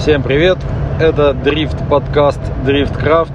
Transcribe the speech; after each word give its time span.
Всем 0.00 0.22
привет! 0.22 0.56
Это 0.98 1.34
дрифт 1.34 1.76
подкаст 1.90 2.40
Дрифт 2.64 2.96
Крафт. 2.96 3.34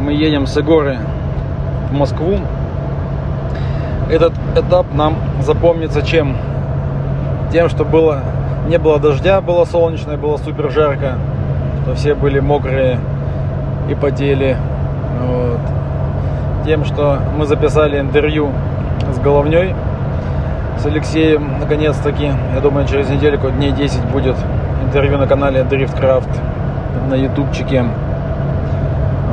Мы 0.00 0.14
едем 0.14 0.46
с 0.46 0.56
Игоры 0.56 0.96
в 1.90 1.92
Москву. 1.92 2.38
Этот 4.10 4.32
этап 4.56 4.86
нам 4.94 5.18
запомнится 5.42 6.00
чем? 6.00 6.34
Тем, 7.52 7.68
что 7.68 7.84
было 7.84 8.20
не 8.68 8.78
было 8.78 8.98
дождя, 8.98 9.42
было 9.42 9.66
солнечно, 9.66 10.16
было 10.16 10.38
супер 10.38 10.70
жарко, 10.70 11.18
что 11.82 11.94
все 11.94 12.14
были 12.14 12.40
мокрые 12.40 12.98
и 13.90 13.94
потели. 13.94 14.56
Вот. 15.20 15.60
Тем, 16.64 16.86
что 16.86 17.18
мы 17.36 17.44
записали 17.44 18.00
интервью 18.00 18.50
с 19.14 19.18
головней, 19.18 19.74
с 20.78 20.86
Алексеем, 20.86 21.58
наконец-таки. 21.60 22.32
Я 22.54 22.60
думаю, 22.62 22.88
через 22.88 23.10
недельку, 23.10 23.50
дней 23.50 23.72
10 23.72 24.06
будет 24.06 24.36
интервью 24.94 25.18
на 25.18 25.26
канале 25.26 25.62
Driftcraft 25.62 26.28
на 27.08 27.14
ютубчике. 27.14 27.84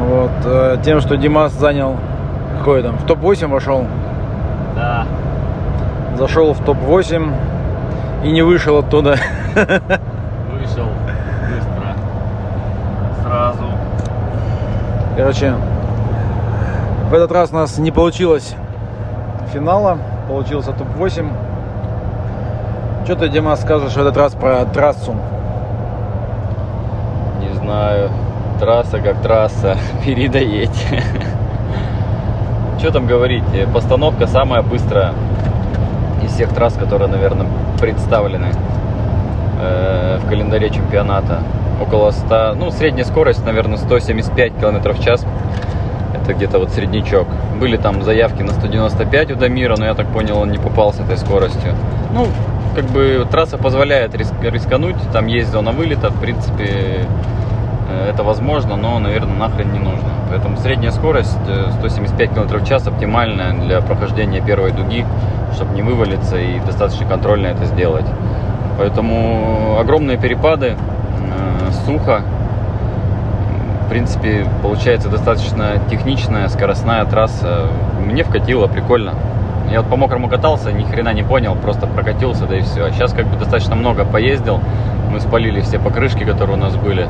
Вот. 0.07 0.31
э, 0.43 0.77
Тем, 0.83 0.99
что 1.01 1.17
Димас 1.17 1.51
занял, 1.53 1.97
какой 2.57 2.81
там, 2.81 2.97
в 2.97 3.05
топ-8 3.05 3.45
вошел. 3.47 3.85
Да. 4.75 5.05
Зашел 6.17 6.53
в 6.53 6.65
топ-8 6.65 7.31
и 8.23 8.31
не 8.31 8.41
вышел 8.41 8.79
оттуда. 8.79 9.17
Вышел 9.53 10.87
быстро. 11.47 11.93
Сразу. 13.23 13.63
Короче, 15.15 15.53
в 17.11 17.13
этот 17.13 17.31
раз 17.31 17.51
у 17.51 17.55
нас 17.57 17.77
не 17.77 17.91
получилось 17.91 18.55
финала, 19.53 19.99
получился 20.27 20.71
топ-8. 20.71 21.31
Что 23.05 23.15
ты, 23.15 23.29
Дима, 23.29 23.55
скажешь 23.57 23.93
в 23.93 23.99
этот 23.99 24.17
раз 24.17 24.33
про 24.33 24.65
трассу? 24.65 25.13
Знаю. 27.71 28.09
Трасса 28.59 28.99
как 28.99 29.21
трасса. 29.21 29.77
Бери 30.05 30.27
да 30.27 30.39
едь. 30.39 30.85
Что 32.79 32.91
там 32.91 33.07
говорить? 33.07 33.45
Постановка 33.73 34.27
самая 34.27 34.61
быстрая 34.61 35.13
из 36.21 36.33
всех 36.33 36.49
трасс, 36.49 36.73
которые, 36.73 37.07
наверное, 37.07 37.47
представлены 37.79 38.47
э, 39.61 40.19
в 40.21 40.27
календаре 40.27 40.69
чемпионата. 40.69 41.39
Около 41.81 42.11
100, 42.11 42.55
ну, 42.59 42.71
средняя 42.71 43.05
скорость, 43.05 43.45
наверное, 43.45 43.77
175 43.77 44.55
км 44.59 44.91
в 44.91 45.01
час. 45.01 45.25
Это 46.13 46.33
где-то 46.33 46.59
вот 46.59 46.71
среднячок. 46.71 47.27
Были 47.57 47.77
там 47.77 48.03
заявки 48.03 48.41
на 48.41 48.51
195 48.51 49.31
у 49.31 49.35
Дамира, 49.35 49.77
но 49.77 49.85
я 49.85 49.93
так 49.93 50.07
понял, 50.07 50.37
он 50.39 50.51
не 50.51 50.57
попал 50.57 50.91
с 50.91 50.99
этой 50.99 51.17
скоростью. 51.17 51.73
Ну, 52.13 52.27
как 52.75 52.83
бы 52.87 53.25
трасса 53.31 53.57
позволяет 53.57 54.13
рис- 54.13 54.33
рискануть, 54.41 54.97
там 55.13 55.27
есть 55.27 55.49
зона 55.49 55.71
вылета, 55.71 56.09
в 56.09 56.19
принципе, 56.19 57.05
это 58.09 58.23
возможно, 58.23 58.75
но, 58.75 58.99
наверное, 58.99 59.35
нахрен 59.35 59.71
не 59.71 59.79
нужно. 59.79 60.09
Поэтому 60.29 60.57
средняя 60.57 60.91
скорость 60.91 61.37
э, 61.47 61.71
175 61.79 62.33
км 62.33 62.57
в 62.57 62.67
час 62.67 62.87
оптимальная 62.87 63.53
для 63.53 63.81
прохождения 63.81 64.41
первой 64.41 64.71
дуги, 64.71 65.05
чтобы 65.53 65.73
не 65.75 65.81
вывалиться 65.81 66.37
и 66.37 66.59
достаточно 66.59 67.05
контрольно 67.05 67.47
это 67.47 67.65
сделать. 67.65 68.05
Поэтому 68.77 69.77
огромные 69.79 70.17
перепады, 70.17 70.75
э, 70.75 71.71
сухо, 71.85 72.21
в 73.85 73.89
принципе, 73.89 74.45
получается 74.61 75.09
достаточно 75.09 75.73
техничная, 75.89 76.47
скоростная 76.47 77.03
трасса. 77.05 77.67
Мне 77.99 78.23
вкатило, 78.23 78.67
прикольно. 78.67 79.13
Я 79.71 79.81
вот 79.81 79.89
по 79.89 79.95
мокрому 79.95 80.27
катался, 80.27 80.71
ни 80.71 80.83
хрена 80.83 81.13
не 81.13 81.23
понял, 81.23 81.55
просто 81.55 81.87
прокатился, 81.87 82.45
да 82.45 82.57
и 82.57 82.61
все. 82.61 82.85
А 82.85 82.91
сейчас 82.91 83.13
как 83.13 83.27
бы 83.27 83.37
достаточно 83.37 83.75
много 83.75 84.03
поездил. 84.03 84.59
Мы 85.11 85.19
спалили 85.19 85.61
все 85.61 85.79
покрышки, 85.79 86.23
которые 86.23 86.57
у 86.57 86.59
нас 86.59 86.75
были. 86.75 87.07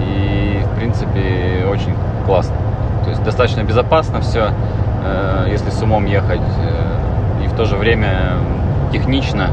И, 0.00 0.62
в 0.64 0.76
принципе, 0.78 1.66
очень 1.70 1.94
классно. 2.26 2.54
То 3.04 3.10
есть 3.10 3.22
достаточно 3.22 3.62
безопасно 3.62 4.20
все, 4.20 4.48
если 5.48 5.70
с 5.70 5.80
умом 5.82 6.06
ехать. 6.06 6.40
э, 6.40 7.44
И 7.44 7.48
в 7.48 7.52
то 7.54 7.64
же 7.64 7.76
время 7.76 8.32
технично, 8.92 9.50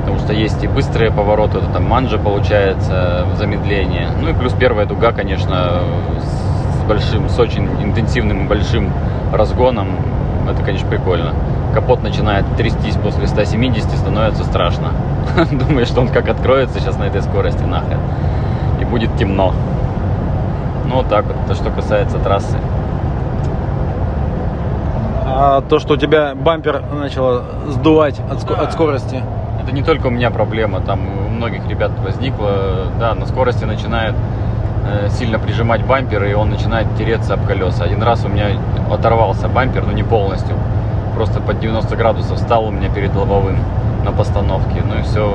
потому 0.00 0.18
что 0.18 0.32
есть 0.32 0.62
и 0.62 0.68
быстрые 0.68 1.10
повороты, 1.10 1.58
это 1.58 1.68
там 1.68 1.84
манжа 1.88 2.18
получается, 2.18 3.26
замедление. 3.36 4.08
Ну 4.20 4.28
и 4.28 4.32
плюс 4.34 4.52
первая 4.52 4.86
дуга, 4.86 5.12
конечно, 5.12 5.80
с 6.20 6.84
большим, 6.88 7.28
с 7.28 7.38
очень 7.38 7.68
интенсивным 7.82 8.44
и 8.44 8.48
большим 8.48 8.90
разгоном. 9.32 9.88
Это, 10.50 10.62
конечно, 10.62 10.88
прикольно. 10.88 11.32
Капот 11.72 12.02
начинает 12.02 12.44
трястись 12.56 12.96
после 12.96 13.26
170, 13.26 13.88
становится 13.96 14.44
страшно. 14.44 14.88
Думаешь, 15.52 15.88
что 15.88 16.00
он 16.02 16.08
как 16.08 16.28
откроется 16.28 16.80
сейчас 16.80 16.98
на 16.98 17.04
этой 17.04 17.22
скорости 17.22 17.62
нахрен. 17.62 18.00
И 18.80 18.84
будет 18.84 19.16
темно. 19.16 19.54
Ну, 20.86 20.96
вот 20.96 21.08
так 21.08 21.24
вот, 21.26 21.36
это 21.44 21.54
что 21.54 21.70
касается 21.70 22.18
трассы. 22.18 22.56
А 25.24 25.62
то, 25.62 25.78
что 25.78 25.94
у 25.94 25.96
тебя 25.96 26.34
бампер 26.34 26.82
начало 26.92 27.42
сдувать 27.68 28.20
от, 28.30 28.38
ско- 28.38 28.56
Да. 28.56 28.62
от 28.62 28.72
скорости. 28.72 29.22
Это 29.62 29.72
не 29.72 29.82
только 29.82 30.08
у 30.08 30.10
меня 30.10 30.30
проблема, 30.30 30.80
там 30.80 31.00
у 31.26 31.30
многих 31.30 31.66
ребят 31.68 31.92
возникла, 32.04 32.50
да, 32.98 33.14
на 33.14 33.26
скорости 33.26 33.64
начинает 33.64 34.14
э, 34.86 35.08
сильно 35.10 35.38
прижимать 35.38 35.84
бампер, 35.86 36.24
и 36.24 36.34
он 36.34 36.50
начинает 36.50 36.86
тереться 36.98 37.34
об 37.34 37.46
колеса. 37.46 37.84
Один 37.84 38.02
раз 38.02 38.24
у 38.24 38.28
меня 38.28 38.46
оторвался 38.92 39.48
бампер, 39.48 39.84
но 39.86 39.92
не 39.92 40.02
полностью, 40.02 40.56
просто 41.14 41.40
под 41.40 41.60
90 41.60 41.96
градусов 41.96 42.38
встал 42.38 42.66
у 42.66 42.70
меня 42.70 42.88
перед 42.90 43.14
лобовым 43.14 43.56
на 44.04 44.10
постановке. 44.10 44.82
Ну 44.86 44.98
и 44.98 45.02
все, 45.02 45.34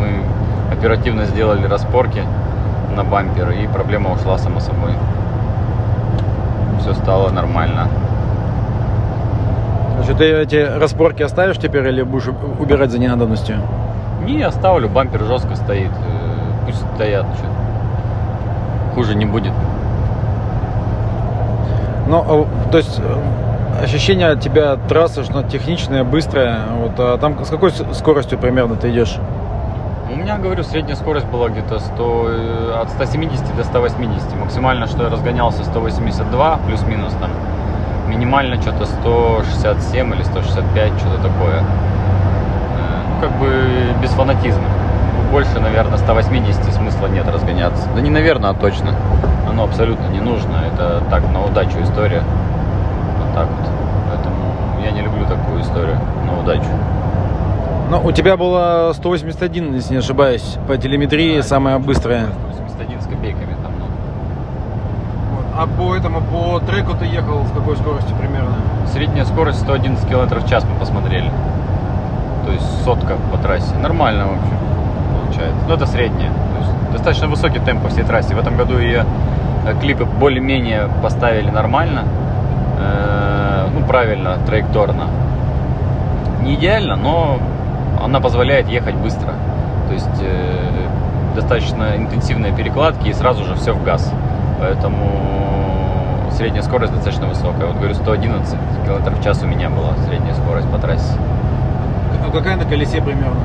мы 0.00 0.74
оперативно 0.74 1.26
сделали 1.26 1.66
распорки 1.66 2.22
на 2.96 3.04
бампер, 3.04 3.50
и 3.50 3.66
проблема 3.66 4.12
ушла 4.12 4.38
само 4.38 4.60
собой. 4.60 4.92
Все 6.80 6.94
стало 6.94 7.30
нормально. 7.30 7.88
Значит, 9.96 10.18
ты 10.18 10.24
эти 10.24 10.56
распорки 10.78 11.22
оставишь 11.22 11.58
теперь 11.58 11.86
или 11.86 12.02
будешь 12.02 12.28
убирать 12.58 12.90
за 12.90 12.98
ненадобностью? 12.98 13.56
Не, 14.24 14.42
оставлю, 14.42 14.88
бампер 14.88 15.22
жестко 15.24 15.54
стоит. 15.56 15.90
э, 15.90 16.66
Пусть 16.66 16.84
стоят, 16.94 17.26
чё. 17.36 17.46
Хуже 18.94 19.14
не 19.14 19.26
будет. 19.26 19.52
Ну, 22.08 22.18
а, 22.18 22.70
то 22.70 22.78
есть 22.78 23.00
э, 23.00 23.82
ощущение 23.84 24.28
от 24.28 24.40
тебя 24.40 24.76
трассы, 24.88 25.24
что 25.24 25.42
техничная, 25.44 26.04
быстрая. 26.04 26.60
Вот, 26.80 26.92
а 26.98 27.18
там 27.18 27.44
с 27.44 27.48
какой 27.48 27.70
скоростью 27.70 28.38
примерно 28.38 28.76
ты 28.76 28.90
идешь? 28.90 29.18
Меня, 30.22 30.38
говорю, 30.38 30.62
средняя 30.62 30.94
скорость 30.94 31.26
была 31.26 31.48
где-то 31.48 31.80
100, 31.80 32.26
э, 32.28 32.80
от 32.80 32.90
170 32.90 33.56
до 33.56 33.64
180. 33.64 34.36
Максимально, 34.38 34.86
что 34.86 35.02
я 35.02 35.08
разгонялся, 35.10 35.64
182 35.64 36.58
плюс-минус 36.58 37.12
там. 37.14 37.30
Минимально 38.06 38.54
что-то 38.62 38.86
167 38.86 40.14
или 40.14 40.22
165, 40.22 40.92
что-то 41.00 41.16
такое. 41.16 41.58
Э, 41.58 41.64
Ну, 43.08 43.20
как 43.20 43.32
бы 43.40 43.50
без 44.00 44.10
фанатизма. 44.10 44.62
Больше, 45.32 45.58
наверное, 45.58 45.98
180 45.98 46.72
смысла 46.72 47.08
нет 47.08 47.26
разгоняться. 47.26 47.88
Да 47.96 48.00
не 48.00 48.10
наверное, 48.10 48.50
а 48.50 48.54
точно. 48.54 48.94
Оно 49.50 49.64
абсолютно 49.64 50.06
не 50.06 50.20
нужно. 50.20 50.54
Это 50.72 51.02
так, 51.10 51.28
на 51.32 51.44
удачу 51.44 51.82
история. 51.82 52.22
Вот 53.18 53.34
так 53.34 53.48
вот. 53.48 53.68
Поэтому 54.08 54.36
я 54.84 54.92
не 54.92 55.00
люблю 55.00 55.26
такую 55.26 55.62
историю 55.62 55.98
на 56.24 56.38
удачу. 56.40 56.70
Ну, 57.92 58.00
у 58.02 58.10
тебя 58.10 58.38
было 58.38 58.90
181, 58.94 59.74
если 59.74 59.92
не 59.92 59.98
ошибаюсь, 59.98 60.56
по 60.66 60.78
телеметрии, 60.78 61.36
Да, 61.36 61.42
самая 61.42 61.78
быстрая. 61.78 62.24
81 62.48 63.02
с 63.02 63.04
копейками 63.04 63.54
там, 63.62 63.72
ну. 63.78 63.84
А 65.54 65.66
по 65.66 65.94
этому, 65.94 66.22
по 66.22 66.58
треку 66.60 66.96
ты 66.96 67.04
ехал 67.04 67.44
с 67.44 67.50
какой 67.50 67.76
скоростью 67.76 68.16
примерно? 68.16 68.54
Средняя 68.90 69.26
скорость 69.26 69.60
111 69.60 70.08
км 70.08 70.40
в 70.40 70.48
час 70.48 70.64
мы 70.64 70.80
посмотрели. 70.80 71.30
То 72.46 72.52
есть 72.52 72.64
сотка 72.82 73.16
по 73.30 73.36
трассе. 73.36 73.74
Нормально, 73.74 74.24
в 74.24 74.32
общем, 74.38 74.56
получается. 75.26 75.66
Но 75.68 75.74
это 75.74 75.84
средняя. 75.84 76.30
То 76.30 76.60
есть 76.60 76.92
достаточно 76.92 77.28
высокий 77.28 77.58
темп 77.58 77.82
по 77.82 77.90
всей 77.90 78.04
трассе. 78.04 78.34
В 78.34 78.38
этом 78.38 78.56
году 78.56 78.78
ее 78.78 79.04
э, 79.66 79.74
клипы 79.82 80.06
более-менее 80.06 80.88
поставили 81.02 81.50
нормально. 81.50 82.04
Э, 82.78 83.68
Ну, 83.70 83.84
правильно, 83.86 84.38
траекторно. 84.46 85.08
Не 86.42 86.54
идеально, 86.54 86.96
но 86.96 87.38
она 88.02 88.20
позволяет 88.20 88.68
ехать 88.68 88.94
быстро. 88.96 89.34
То 89.88 89.94
есть 89.94 90.20
э, 90.20 90.88
достаточно 91.34 91.96
интенсивные 91.96 92.52
перекладки 92.52 93.08
и 93.08 93.12
сразу 93.12 93.44
же 93.44 93.54
все 93.54 93.72
в 93.72 93.82
газ. 93.84 94.12
Поэтому 94.60 96.30
средняя 96.32 96.62
скорость 96.62 96.92
достаточно 96.92 97.26
высокая. 97.26 97.66
Вот 97.66 97.76
говорю, 97.76 97.94
111 97.94 98.56
км 98.84 99.10
в 99.10 99.22
час 99.22 99.42
у 99.42 99.46
меня 99.46 99.70
была 99.70 99.94
средняя 100.06 100.34
скорость 100.34 100.68
по 100.70 100.78
трассе. 100.78 101.16
А 102.26 102.30
какая 102.30 102.56
на 102.56 102.64
колесе 102.64 103.00
примерно? 103.00 103.40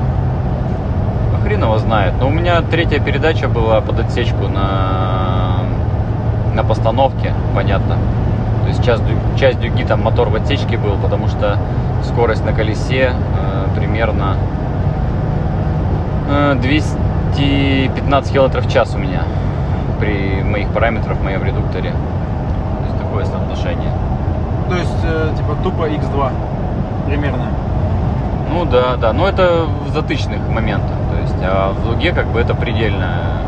А 1.34 1.42
хрен 1.42 1.62
его 1.62 1.78
знает. 1.78 2.14
Но 2.20 2.28
у 2.28 2.30
меня 2.30 2.62
третья 2.62 3.00
передача 3.00 3.48
была 3.48 3.80
под 3.80 4.00
отсечку 4.00 4.48
на, 4.48 5.60
на 6.54 6.64
постановке, 6.64 7.34
понятно. 7.54 7.96
То 8.62 8.68
есть 8.68 8.84
часть, 8.84 9.02
часть 9.38 9.60
дюги 9.60 9.84
там 9.84 10.02
мотор 10.02 10.28
в 10.28 10.34
отсечке 10.34 10.76
был, 10.76 10.96
потому 11.02 11.28
что 11.28 11.58
скорость 12.04 12.44
на 12.44 12.52
колесе 12.52 13.12
э, 13.12 13.47
примерно 13.74 14.36
э, 16.28 16.54
200 16.60 17.08
почти 17.38 17.90
15 17.94 18.32
км 18.32 18.60
в 18.60 18.72
час 18.72 18.94
у 18.94 18.98
меня 18.98 19.22
при 20.00 20.42
моих 20.42 20.68
параметрах 20.68 21.18
в 21.18 21.22
моем 21.22 21.44
редукторе. 21.44 21.90
То 21.90 22.84
есть 22.84 22.98
такое 22.98 23.24
соотношение. 23.24 23.92
То 24.68 24.76
есть, 24.76 25.04
э, 25.04 25.30
типа, 25.36 25.56
тупо 25.62 25.88
X2 25.88 26.32
примерно. 27.06 27.46
Ну 28.52 28.64
да, 28.64 28.96
да, 28.96 29.12
но 29.12 29.28
это 29.28 29.66
в 29.86 29.92
затычных 29.92 30.40
моментах, 30.48 30.96
то 31.10 31.20
есть, 31.20 31.34
а 31.42 31.72
в 31.72 31.86
луге 31.86 32.12
как 32.12 32.26
бы 32.28 32.40
это 32.40 32.54
предельно, 32.54 33.42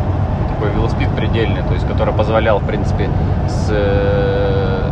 такой 0.54 0.70
велосипед 0.72 1.08
предельный, 1.16 1.62
то 1.62 1.72
есть, 1.72 1.86
который 1.86 2.12
позволял, 2.12 2.58
в 2.58 2.66
принципе, 2.66 3.08
с, 3.48 3.68
э, 3.70 4.90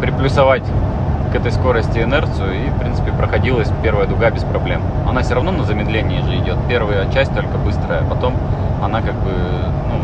приплюсовать 0.00 0.64
к 1.30 1.34
этой 1.34 1.52
скорости 1.52 1.98
инерцию 1.98 2.66
и, 2.66 2.70
в 2.70 2.78
принципе, 2.78 3.12
проходилась 3.12 3.70
первая 3.82 4.06
дуга 4.06 4.30
без 4.30 4.42
проблем. 4.44 4.82
Она 5.08 5.22
все 5.22 5.34
равно 5.34 5.52
на 5.52 5.64
замедлении 5.64 6.20
же 6.22 6.36
идет. 6.38 6.56
Первая 6.68 7.10
часть 7.12 7.34
только 7.34 7.56
быстрая, 7.58 8.02
потом 8.08 8.34
она 8.82 9.00
как 9.00 9.14
бы, 9.14 9.30
ну, 9.30 10.00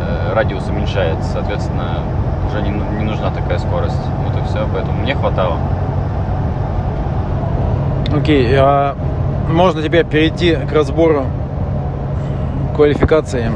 э, 0.00 0.34
радиус 0.34 0.66
уменьшается, 0.68 1.30
соответственно, 1.30 2.00
уже 2.48 2.62
не, 2.62 2.70
не 2.70 3.04
нужна 3.04 3.30
такая 3.30 3.58
скорость. 3.58 4.00
Вот 4.24 4.42
и 4.42 4.46
все, 4.48 4.66
поэтому 4.72 5.02
мне 5.02 5.14
хватало. 5.14 5.58
Окей, 8.14 8.54
а 8.56 8.96
можно 9.50 9.82
теперь 9.82 10.04
перейти 10.04 10.56
к 10.56 10.72
разбору 10.72 11.24
квалификации. 12.74 13.50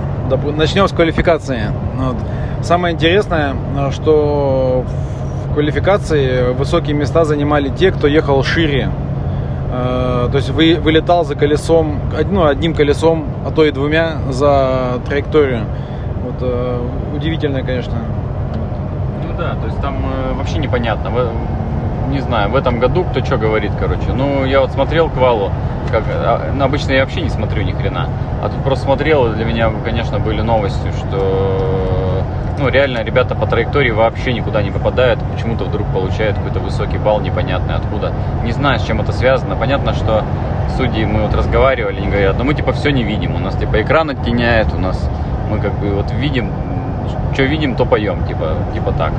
Начнем 0.56 0.88
с 0.88 0.93
квалификации. 0.93 1.70
Самое 2.62 2.94
интересное, 2.94 3.55
что 3.91 4.85
квалификации 5.52 6.52
высокие 6.52 6.94
места 6.94 7.25
занимали 7.25 7.69
те, 7.69 7.93
кто 7.93 8.06
ехал 8.06 8.43
шире. 8.43 8.90
Э, 9.70 10.28
то 10.31 10.37
есть 10.37 10.50
вы, 10.50 10.76
вылетал 10.76 11.25
за 11.25 11.34
колесом, 11.34 12.00
ну, 12.31 12.44
одним 12.46 12.75
колесом, 12.75 13.26
а 13.46 13.50
то 13.50 13.64
и 13.64 13.70
двумя 13.70 14.19
за 14.31 15.00
траекторию. 15.06 15.64
Вот, 16.25 16.37
э, 16.40 16.81
удивительно, 17.14 17.62
конечно. 17.62 17.94
Ну 19.26 19.37
да, 19.38 19.54
то 19.54 19.66
есть 19.66 19.81
там 19.81 19.96
э, 20.04 20.34
вообще 20.34 20.58
непонятно 20.58 21.10
не 22.12 22.20
знаю, 22.20 22.50
в 22.50 22.56
этом 22.56 22.78
году 22.78 23.04
кто 23.04 23.25
что 23.25 23.37
говорит, 23.38 23.72
короче. 23.78 24.12
Ну, 24.14 24.44
я 24.44 24.60
вот 24.60 24.70
смотрел 24.72 25.08
квалу, 25.08 25.50
как, 25.90 26.04
а, 26.08 26.52
ну, 26.54 26.64
обычно 26.64 26.93
я 26.93 27.02
вообще 27.02 27.22
не 27.22 27.31
смотрю 27.31 27.62
ни 27.62 27.72
хрена. 27.72 28.08
А 28.43 28.49
тут 28.49 28.62
просто 28.62 28.84
смотрел, 28.84 29.32
и 29.32 29.34
для 29.34 29.44
меня, 29.44 29.70
конечно, 29.84 30.19
были 30.19 30.43
новости, 30.43 30.93
что, 30.99 32.01
ну, 32.58 32.69
реально 32.69 33.02
ребята 33.02 33.34
по 33.34 33.46
траектории 33.46 33.90
вообще 33.90 34.32
никуда 34.32 34.62
не 34.62 34.70
попадают, 34.70 35.20
почему-то 35.34 35.64
вдруг 35.64 35.87
получают 35.88 36.37
какой-то 36.37 36.60
высокий 36.60 36.99
балл, 36.99 37.20
непонятный 37.20 37.75
откуда. 37.75 38.12
Не 38.44 38.52
знаю, 38.52 38.78
с 38.78 38.84
чем 38.84 39.00
это 39.00 39.12
связано. 39.12 39.56
Понятно, 39.56 39.94
что 39.94 40.25
судьи, 40.76 41.04
мы 41.04 41.22
вот 41.22 41.34
разговаривали, 41.34 41.99
они 41.99 42.08
говорят, 42.08 42.37
ну, 42.38 42.44
мы, 42.44 42.54
типа, 42.54 42.72
все 42.72 42.90
не 42.90 43.02
видим, 43.02 43.34
у 43.34 43.38
нас, 43.38 43.54
типа, 43.56 43.82
экран 43.82 44.10
оттеняет, 44.10 44.72
у 44.75 44.78
нас, 44.78 45.08
мы, 45.50 45.58
как 45.58 45.72
бы, 45.75 45.94
вот 45.94 46.10
видим, 46.12 46.50
что 47.34 47.43
видим, 47.44 47.76
то 47.76 47.84
поем, 47.84 48.26
типа, 48.26 48.56
типа 48.75 48.93
так 48.93 49.12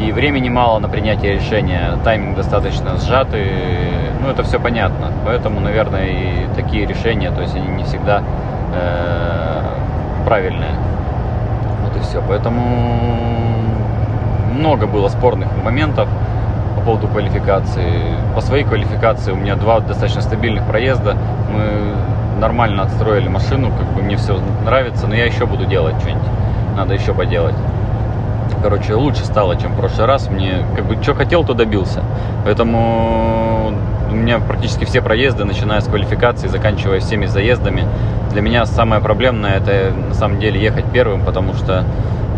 и 0.00 0.12
времени 0.12 0.48
мало 0.48 0.78
на 0.78 0.88
принятие 0.88 1.34
решения, 1.34 1.98
тайминг 2.04 2.36
достаточно 2.36 2.96
сжатый, 2.96 3.46
ну 4.20 4.28
это 4.28 4.42
все 4.42 4.58
понятно. 4.58 5.12
Поэтому, 5.24 5.60
наверное, 5.60 6.06
и 6.06 6.46
такие 6.56 6.86
решения, 6.86 7.30
то 7.30 7.42
есть 7.42 7.54
они 7.54 7.68
не 7.68 7.84
всегда 7.84 8.22
э, 8.74 9.62
правильные. 10.26 10.70
Вот 11.92 12.00
и 12.00 12.04
все. 12.04 12.22
Поэтому 12.26 12.62
много 14.54 14.86
было 14.86 15.08
спорных 15.08 15.48
моментов 15.62 16.08
по 16.76 16.82
поводу 16.82 17.08
квалификации. 17.08 18.14
По 18.34 18.40
своей 18.40 18.64
квалификации 18.64 19.32
у 19.32 19.36
меня 19.36 19.56
два 19.56 19.80
достаточно 19.80 20.22
стабильных 20.22 20.64
проезда. 20.64 21.16
Мы 21.52 22.40
нормально 22.40 22.84
отстроили 22.84 23.28
машину, 23.28 23.70
как 23.70 23.86
бы 23.92 24.02
мне 24.02 24.16
все 24.16 24.40
нравится, 24.64 25.06
но 25.06 25.14
я 25.14 25.26
еще 25.26 25.46
буду 25.46 25.66
делать 25.66 25.94
что-нибудь. 26.00 26.22
Надо 26.76 26.94
еще 26.94 27.12
поделать 27.12 27.54
короче, 28.62 28.94
лучше 28.94 29.24
стало, 29.24 29.56
чем 29.56 29.72
в 29.72 29.76
прошлый 29.76 30.06
раз. 30.06 30.28
Мне, 30.30 30.64
как 30.76 30.86
бы, 30.86 31.02
что 31.02 31.14
хотел, 31.14 31.44
то 31.44 31.54
добился. 31.54 32.02
Поэтому 32.44 33.72
у 34.10 34.14
меня 34.14 34.38
практически 34.38 34.84
все 34.84 35.02
проезды, 35.02 35.44
начиная 35.44 35.80
с 35.80 35.86
квалификации, 35.86 36.48
заканчивая 36.48 37.00
всеми 37.00 37.26
заездами. 37.26 37.84
Для 38.30 38.40
меня 38.42 38.64
самое 38.66 39.02
проблемное 39.02 39.56
это 39.56 39.92
на 40.08 40.14
самом 40.14 40.38
деле 40.38 40.60
ехать 40.60 40.84
первым, 40.92 41.24
потому 41.24 41.54
что 41.54 41.84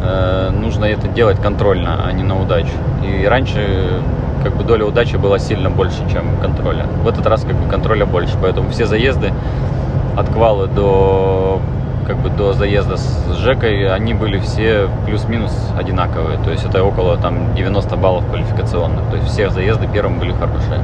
э, 0.02 0.50
нужно 0.50 0.86
это 0.86 1.08
делать 1.08 1.40
контрольно, 1.40 2.00
а 2.06 2.12
не 2.12 2.22
на 2.22 2.40
удачу. 2.40 2.72
И 3.02 3.26
раньше 3.26 4.00
как 4.42 4.56
бы 4.56 4.64
доля 4.64 4.84
удачи 4.84 5.16
была 5.16 5.38
сильно 5.38 5.70
больше, 5.70 5.98
чем 6.12 6.38
контроля. 6.40 6.86
В 7.02 7.08
этот 7.08 7.26
раз 7.26 7.42
как 7.42 7.54
бы 7.56 7.68
контроля 7.68 8.06
больше, 8.06 8.34
поэтому 8.40 8.70
все 8.70 8.86
заезды 8.86 9.32
от 10.16 10.28
квалы 10.28 10.68
до 10.68 11.60
как 12.06 12.18
бы 12.18 12.30
до 12.30 12.52
заезда 12.52 12.96
с 12.96 13.36
Жекой, 13.38 13.92
они 13.92 14.14
были 14.14 14.38
все 14.38 14.88
плюс-минус 15.06 15.52
одинаковые. 15.78 16.38
То 16.38 16.50
есть 16.50 16.64
это 16.64 16.84
около 16.84 17.16
там 17.16 17.54
90 17.54 17.96
баллов 17.96 18.26
квалификационных. 18.28 19.08
То 19.10 19.16
есть 19.16 19.28
все 19.28 19.50
заезды 19.50 19.88
первым 19.92 20.18
были 20.18 20.32
хорошие. 20.32 20.80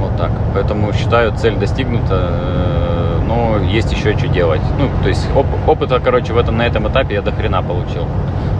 Вот 0.00 0.16
так. 0.16 0.30
Поэтому 0.54 0.92
считаю, 0.92 1.34
цель 1.36 1.56
достигнута, 1.56 2.30
э, 2.30 2.83
но 3.26 3.58
есть 3.58 3.92
еще 3.92 4.16
что 4.16 4.28
делать. 4.28 4.60
Ну, 4.78 4.88
то 5.02 5.08
есть 5.08 5.26
оп 5.34 5.46
опыта, 5.66 6.00
короче, 6.00 6.32
в 6.32 6.38
этом, 6.38 6.56
на 6.56 6.62
этом 6.62 6.88
этапе 6.88 7.14
я 7.14 7.22
до 7.22 7.32
хрена 7.32 7.62
получил. 7.62 8.06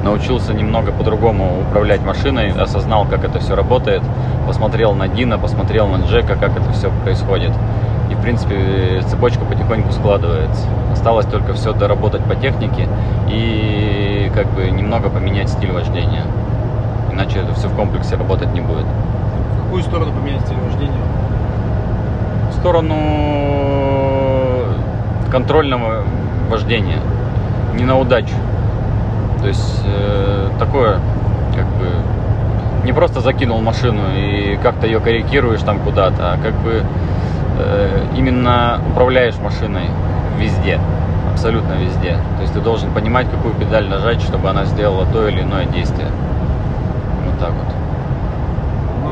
Научился 0.02 0.52
немного 0.52 0.93
по-другому 0.93 1.62
управлять 1.69 2.02
машиной, 2.02 2.52
осознал, 2.52 3.06
как 3.06 3.25
это 3.25 3.38
все 3.38 3.55
работает, 3.55 4.02
посмотрел 4.46 4.94
на 4.94 5.08
Дина, 5.08 5.38
посмотрел 5.38 5.87
на 5.87 6.05
Джека, 6.05 6.37
как 6.37 6.56
это 6.56 6.70
все 6.72 6.90
происходит. 7.02 7.52
И, 8.11 8.14
в 8.14 8.20
принципе, 8.20 9.02
цепочка 9.08 9.44
потихоньку 9.44 9.93
складывается. 9.93 10.67
Осталось 10.93 11.26
только 11.26 11.55
все 11.55 11.72
доработать 11.72 12.22
по 12.25 12.34
технике 12.34 12.87
и 13.28 14.31
как 14.34 14.46
бы 14.49 14.70
немного 14.70 15.08
поменять 15.08 15.49
стиль 15.49 15.72
вождения. 15.72 16.25
Иначе 17.10 17.38
это 17.38 17.55
все 17.55 17.69
в 17.69 17.76
комплексе 17.76 18.17
работать 18.17 18.52
не 18.52 18.60
будет. 18.60 18.84
В 18.84 19.64
какую 19.64 19.82
сторону 19.82 20.12
поменять 20.12 20.43
стиль 20.43 20.58
вождения? 20.58 21.00
В 22.50 22.55
сторону 22.55 23.83
контрольного 25.34 26.04
вождения. 26.48 27.00
Не 27.75 27.84
на 27.84 27.98
удачу. 27.98 28.34
То 29.40 29.48
есть 29.48 29.82
э, 29.84 30.48
такое, 30.58 31.00
как 31.54 31.66
бы, 31.66 31.88
не 32.84 32.92
просто 32.92 33.20
закинул 33.20 33.60
машину 33.60 34.02
и 34.16 34.56
как-то 34.62 34.86
ее 34.86 35.00
корректируешь 35.00 35.60
там 35.62 35.81
куда-то, 35.81 36.34
а 36.34 36.38
как 36.42 36.54
бы 36.54 36.82
Э, 37.56 38.06
именно 38.16 38.81
управляешь 38.90 39.36
машиной 39.38 39.88
везде, 40.38 40.81
абсолютно 41.32 41.75
везде. 41.75 42.16
То 42.36 42.42
есть 42.42 42.52
ты 42.52 42.60
должен 42.60 42.92
понимать, 42.92 43.31
какую 43.31 43.55
педаль 43.55 43.88
нажать, 43.88 44.20
чтобы 44.22 44.50
она 44.50 44.64
сделала 44.64 45.06
то 45.06 45.29
или 45.29 45.43
иное 45.43 45.64
действие. 45.67 46.08
Вот 47.24 47.38
так 47.38 47.50
вот. 47.50 47.83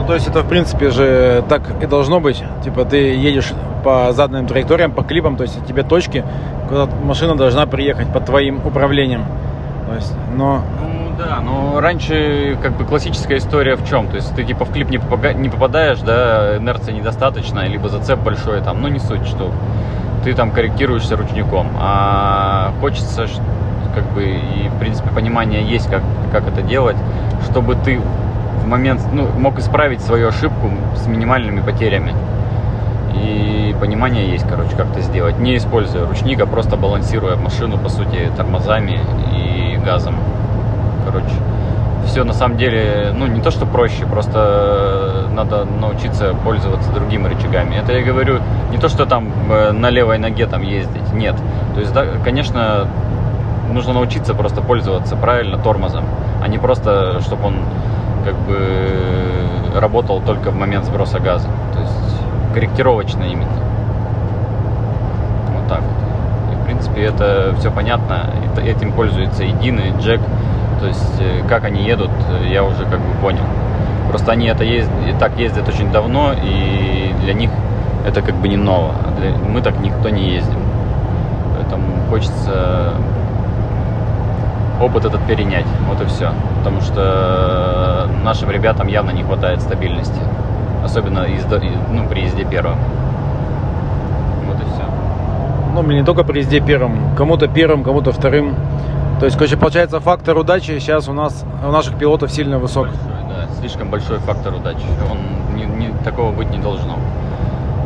Ну, 0.03 0.09
то 0.09 0.15
есть 0.15 0.27
это, 0.27 0.43
в 0.43 0.49
принципе, 0.49 0.91
же 0.91 1.45
так 1.49 1.63
и 1.81 1.87
должно 1.87 2.19
быть. 2.19 2.43
Типа 2.65 2.85
ты 2.85 3.15
едешь 3.15 3.53
по 3.85 4.13
заданным 4.13 4.49
траекториям, 4.49 4.91
по 4.91 5.05
клипам, 5.05 5.37
то 5.37 5.45
есть 5.45 5.65
тебе 5.65 5.85
точки, 5.85 6.25
куда 6.69 6.89
машина 7.05 7.37
должна 7.37 7.67
приехать 7.67 8.13
под 8.13 8.27
твоим 8.27 8.67
управлением. 8.67 9.25
То 9.89 9.95
есть, 9.95 10.13
но... 10.35 10.63
Ну, 10.81 11.13
да, 11.17 11.41
но 11.41 11.79
раньше 11.79 12.59
как 12.61 12.73
бы 12.73 12.85
классическая 12.85 13.39
история 13.39 13.77
в 13.77 13.89
чем? 13.89 14.09
То 14.09 14.17
есть 14.17 14.35
ты 14.35 14.43
типа 14.43 14.65
в 14.65 14.73
клип 14.73 14.91
не, 14.91 14.99
попага... 14.99 15.35
не 15.35 15.49
попадаешь, 15.49 16.01
да, 16.01 16.57
инерция 16.57 16.95
недостаточно, 16.95 17.61
либо 17.61 17.89
зацеп 17.89 18.19
большой 18.19 18.61
там, 18.61 18.83
ну 18.83 18.89
не 18.89 18.99
суть, 18.99 19.25
что 19.25 19.53
ты 20.25 20.35
там 20.35 20.51
корректируешься 20.51 21.17
ручником. 21.17 21.69
А 21.79 22.73
хочется 22.81 23.29
как 23.95 24.05
бы 24.15 24.25
и 24.25 24.69
в 24.69 24.81
принципе 24.81 25.11
понимание 25.11 25.63
есть, 25.63 25.89
как, 25.89 26.03
как 26.33 26.49
это 26.49 26.61
делать, 26.63 26.97
чтобы 27.49 27.77
ты 27.77 28.01
в 28.63 28.67
момент, 28.67 29.01
ну, 29.13 29.29
мог 29.37 29.59
исправить 29.59 30.01
свою 30.01 30.29
ошибку 30.29 30.71
с 30.97 31.07
минимальными 31.07 31.61
потерями. 31.61 32.15
И 33.15 33.75
понимание 33.81 34.31
есть, 34.31 34.47
короче, 34.49 34.75
как 34.77 34.91
это 34.91 35.01
сделать, 35.01 35.39
не 35.39 35.57
используя 35.57 36.07
ручник, 36.07 36.41
а 36.41 36.47
просто 36.47 36.77
балансируя 36.77 37.37
машину, 37.37 37.79
по 37.79 37.89
сути, 37.89 38.31
тормозами 38.37 39.01
и 39.35 39.79
газом 39.85 40.17
короче. 41.05 41.35
Все 42.07 42.25
на 42.25 42.33
самом 42.33 42.57
деле, 42.57 43.13
ну 43.17 43.27
не 43.27 43.41
то 43.41 43.51
что 43.51 43.65
проще, 43.65 44.07
просто 44.07 45.29
надо 45.33 45.65
научиться 45.65 46.35
пользоваться 46.45 46.91
другими 46.91 47.29
рычагами. 47.29 47.77
Это 47.77 47.93
я 47.93 48.03
говорю 48.03 48.41
не 48.71 48.79
то, 48.79 48.89
что 48.89 49.07
там 49.07 49.31
э, 49.51 49.73
на 49.73 49.89
левой 49.91 50.19
ноге 50.19 50.47
там 50.47 50.63
ездить, 50.63 51.13
нет. 51.13 51.37
То 51.75 51.81
есть, 51.81 51.93
да, 51.93 52.05
конечно, 52.25 52.89
нужно 53.71 53.93
научиться 53.93 54.35
просто 54.35 54.61
пользоваться 54.61 55.17
правильно 55.17 55.59
тормозом, 55.59 56.05
а 56.43 56.49
не 56.49 56.59
просто, 56.59 57.21
чтобы 57.21 57.47
он 57.47 57.57
как 58.25 58.35
бы 58.47 58.59
работал 59.75 60.21
только 60.21 60.51
в 60.51 60.57
момент 60.57 60.85
сброса 60.85 61.19
газа. 61.19 61.49
То 61.73 61.81
есть 61.81 61.93
корректировочно 62.55 63.25
именно. 63.25 63.49
Вот 65.55 65.69
так 65.69 65.81
вот. 65.81 66.53
И 66.53 66.57
в 66.57 66.65
принципе 66.65 67.03
это 67.03 67.55
все 67.59 67.71
понятно. 67.71 68.31
Этим 68.65 68.93
пользуется 68.93 69.45
и 69.45 69.53
Дин, 69.53 69.79
и 69.79 70.01
Джек. 70.01 70.21
То 70.81 70.87
есть, 70.89 71.21
э, 71.21 71.47
как 71.49 71.65
они 71.65 71.85
едут, 71.85 72.11
э, 72.29 72.49
я 72.53 72.65
уже 72.65 72.85
как 72.85 72.99
бы 72.99 73.15
понял. 73.21 73.45
Просто 74.09 74.33
они 74.33 74.47
это 74.47 74.65
ездят, 74.65 74.93
так 75.19 75.39
ездят 75.39 75.69
очень 75.69 75.91
давно, 75.93 76.33
и 76.33 77.15
для 77.23 77.35
них 77.35 77.51
это 78.07 78.21
как 78.21 78.35
бы 78.35 78.49
не 78.49 78.57
ново. 78.57 78.93
Для, 79.19 79.31
мы 79.31 79.63
так 79.63 79.79
никто 79.81 80.11
не 80.11 80.35
ездим. 80.35 80.59
Поэтому 81.57 81.85
хочется 82.11 82.95
опыт 84.83 85.05
этот 85.05 85.25
перенять. 85.27 85.67
Вот 85.89 86.01
и 86.01 86.05
все. 86.07 86.31
Потому 86.59 86.81
что 86.81 88.09
нашим 88.25 88.51
ребятам 88.51 88.89
явно 88.89 89.11
не 89.11 89.23
хватает 89.23 89.61
стабильности. 89.63 90.21
Особенно 90.85 91.21
езда, 91.21 91.61
ну, 91.91 92.09
при 92.09 92.23
езде 92.23 92.45
первым. 92.45 92.77
Вот 94.47 94.57
и 94.57 94.65
все. 94.65 94.85
Ну, 95.75 95.83
не 95.83 96.05
только 96.05 96.25
при 96.25 96.41
езде 96.41 96.61
первым. 96.61 97.15
Кому-то 97.17 97.49
первым, 97.49 97.85
кому-то 97.85 98.13
вторым. 98.13 98.57
То 99.21 99.27
есть, 99.27 99.39
короче, 99.39 99.57
получается, 99.57 100.01
фактор 100.01 100.37
удачи 100.37 100.79
сейчас 100.81 101.09
у 101.09 101.13
нас, 101.13 101.45
у 101.65 101.71
наших 101.71 101.97
пилотов 101.97 102.33
сильно 102.33 102.59
высок. 102.59 102.89
Большой, 102.89 103.03
да, 103.29 103.55
слишком 103.61 103.89
большой 103.89 104.19
фактор 104.19 104.53
удачи. 104.53 104.83
Он 105.09 105.57
не, 105.57 105.65
не, 105.65 105.93
такого 106.03 106.33
быть 106.33 106.51
не 106.51 106.59
должно. 106.59 106.97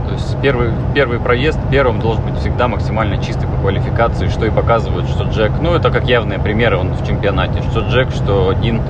То 0.07 0.15
есть 0.15 0.37
первый, 0.41 0.71
первый 0.95 1.19
проезд 1.19 1.59
первым 1.71 2.01
должен 2.01 2.25
быть 2.25 2.39
всегда 2.39 2.69
максимально 2.69 3.19
чистый 3.23 3.47
по 3.47 3.57
квалификации, 3.57 4.29
что 4.29 4.47
и 4.47 4.51
показывает, 4.51 5.09
что 5.09 5.25
Джек, 5.25 5.53
ну 5.61 5.75
это 5.75 5.91
как 5.91 6.05
явные 6.09 6.39
примеры 6.39 6.77
он 6.77 6.93
в 6.95 7.07
чемпионате, 7.07 7.63
что 7.63 7.81
Джек, 7.81 8.11
что 8.11 8.53
Дин, 8.53 8.81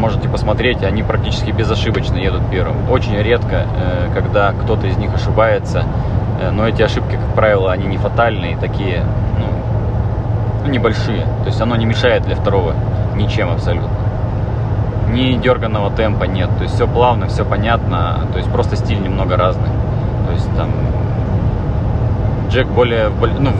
можете 0.00 0.28
посмотреть, 0.28 0.82
они 0.82 1.02
практически 1.02 1.50
безошибочно 1.50 2.16
едут 2.16 2.42
первым. 2.50 2.90
Очень 2.90 3.16
редко, 3.18 3.66
э, 3.76 4.08
когда 4.14 4.52
кто-то 4.52 4.86
из 4.86 4.96
них 4.96 5.14
ошибается, 5.14 5.84
э, 6.40 6.50
но 6.50 6.66
эти 6.66 6.82
ошибки, 6.82 7.16
как 7.16 7.34
правило, 7.34 7.70
они 7.70 7.86
не 7.86 7.98
фатальные, 7.98 8.56
такие, 8.56 9.04
ну, 9.38 10.70
небольшие. 10.70 11.22
То 11.42 11.46
есть 11.46 11.60
оно 11.60 11.76
не 11.76 11.84
мешает 11.86 12.24
для 12.24 12.34
второго 12.34 12.74
ничем 13.14 13.50
абсолютно. 13.50 13.90
Ни 15.08 15.34
дерганного 15.34 15.90
темпа 15.90 16.24
нет, 16.24 16.48
то 16.56 16.62
есть 16.62 16.74
все 16.74 16.86
плавно, 16.86 17.26
все 17.26 17.44
понятно, 17.44 18.20
то 18.32 18.38
есть 18.38 18.50
просто 18.50 18.76
стиль 18.76 19.00
немного 19.00 19.36
разный. 19.36 19.68
То 20.30 20.34
есть 20.34 20.56
там 20.56 20.70
Джек 22.50 22.68
более, 22.68 23.10
ну, 23.40 23.50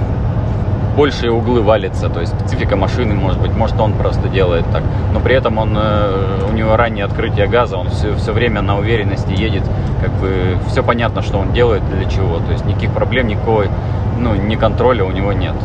большие 0.97 1.33
углы 1.33 1.63
валится, 1.63 2.09
то 2.09 2.21
есть 2.21 2.33
специфика 2.39 2.77
машины, 2.77 3.15
может 3.15 3.41
быть, 3.41 3.53
может 3.57 3.81
он 3.81 3.93
просто 3.95 4.29
делает 4.29 4.65
так, 4.73 4.85
но 5.13 5.19
при 5.19 5.35
этом 5.35 5.59
он, 5.59 5.77
э, 5.77 6.47
у 6.49 6.53
него 6.53 6.77
раннее 6.77 7.07
открытие 7.07 7.49
газа, 7.49 7.77
он 7.77 7.91
все, 7.91 8.15
все 8.15 8.33
время 8.33 8.63
на 8.63 8.79
уверенности 8.79 9.33
едет, 9.33 9.65
как 10.01 10.13
бы 10.13 10.59
все 10.69 10.85
понятно, 10.85 11.23
что 11.23 11.39
он 11.39 11.53
делает, 11.53 11.83
для 11.91 12.09
чего, 12.09 12.37
то 12.39 12.53
есть 12.53 12.65
никаких 12.65 12.93
проблем, 12.93 13.27
никакой, 13.27 13.69
ну, 14.17 14.37
ни 14.37 14.55
контроля 14.55 15.05
у 15.05 15.11
него 15.11 15.33
нет. 15.33 15.57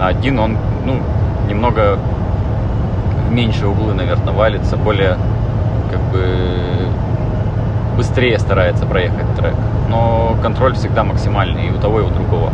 А 0.00 0.08
один 0.08 0.38
он, 0.38 0.56
ну, 0.86 1.00
немного 1.50 1.98
в 3.28 3.30
меньшие 3.30 3.68
углы, 3.68 3.92
наверное, 3.92 4.32
валится, 4.32 4.78
более, 4.78 5.18
как 5.90 6.00
бы, 6.12 6.24
быстрее 8.00 8.38
старается 8.38 8.86
проехать 8.86 9.26
трек. 9.36 9.54
Но 9.90 10.34
контроль 10.40 10.74
всегда 10.74 11.04
максимальный 11.04 11.66
и 11.66 11.70
у 11.70 11.76
того, 11.76 12.00
и 12.00 12.02
у 12.02 12.08
другого. 12.08 12.50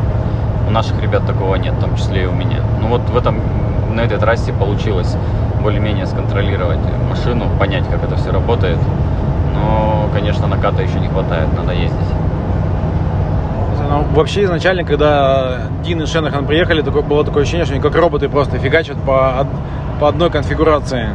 У 0.68 0.72
наших 0.72 1.00
ребят 1.00 1.24
такого 1.24 1.54
нет, 1.54 1.74
в 1.74 1.80
том 1.80 1.94
числе 1.94 2.24
и 2.24 2.26
у 2.26 2.32
меня. 2.32 2.62
Ну 2.80 2.88
вот 2.88 3.02
в 3.02 3.16
этом, 3.16 3.40
на 3.94 4.00
этой 4.00 4.18
трассе 4.18 4.52
получилось 4.52 5.16
более-менее 5.62 6.06
сконтролировать 6.06 6.80
машину, 7.08 7.44
понять, 7.60 7.84
как 7.88 8.02
это 8.02 8.16
все 8.16 8.32
работает. 8.32 8.78
Но, 9.54 10.08
конечно, 10.12 10.48
наката 10.48 10.82
еще 10.82 10.98
не 10.98 11.06
хватает, 11.06 11.46
надо 11.56 11.72
ездить. 11.74 12.10
Ну, 13.88 14.02
вообще 14.16 14.42
изначально, 14.42 14.82
когда 14.82 15.58
Дин 15.84 16.02
и 16.02 16.06
Шенахан 16.06 16.44
приехали, 16.46 16.82
такое, 16.82 17.02
было 17.02 17.24
такое 17.24 17.44
ощущение, 17.44 17.66
что 17.66 17.74
они 17.74 17.82
как 17.82 17.94
роботы 17.94 18.28
просто 18.28 18.58
фигачат 18.58 18.96
по, 19.06 19.46
по 20.00 20.08
одной 20.08 20.28
конфигурации. 20.28 21.10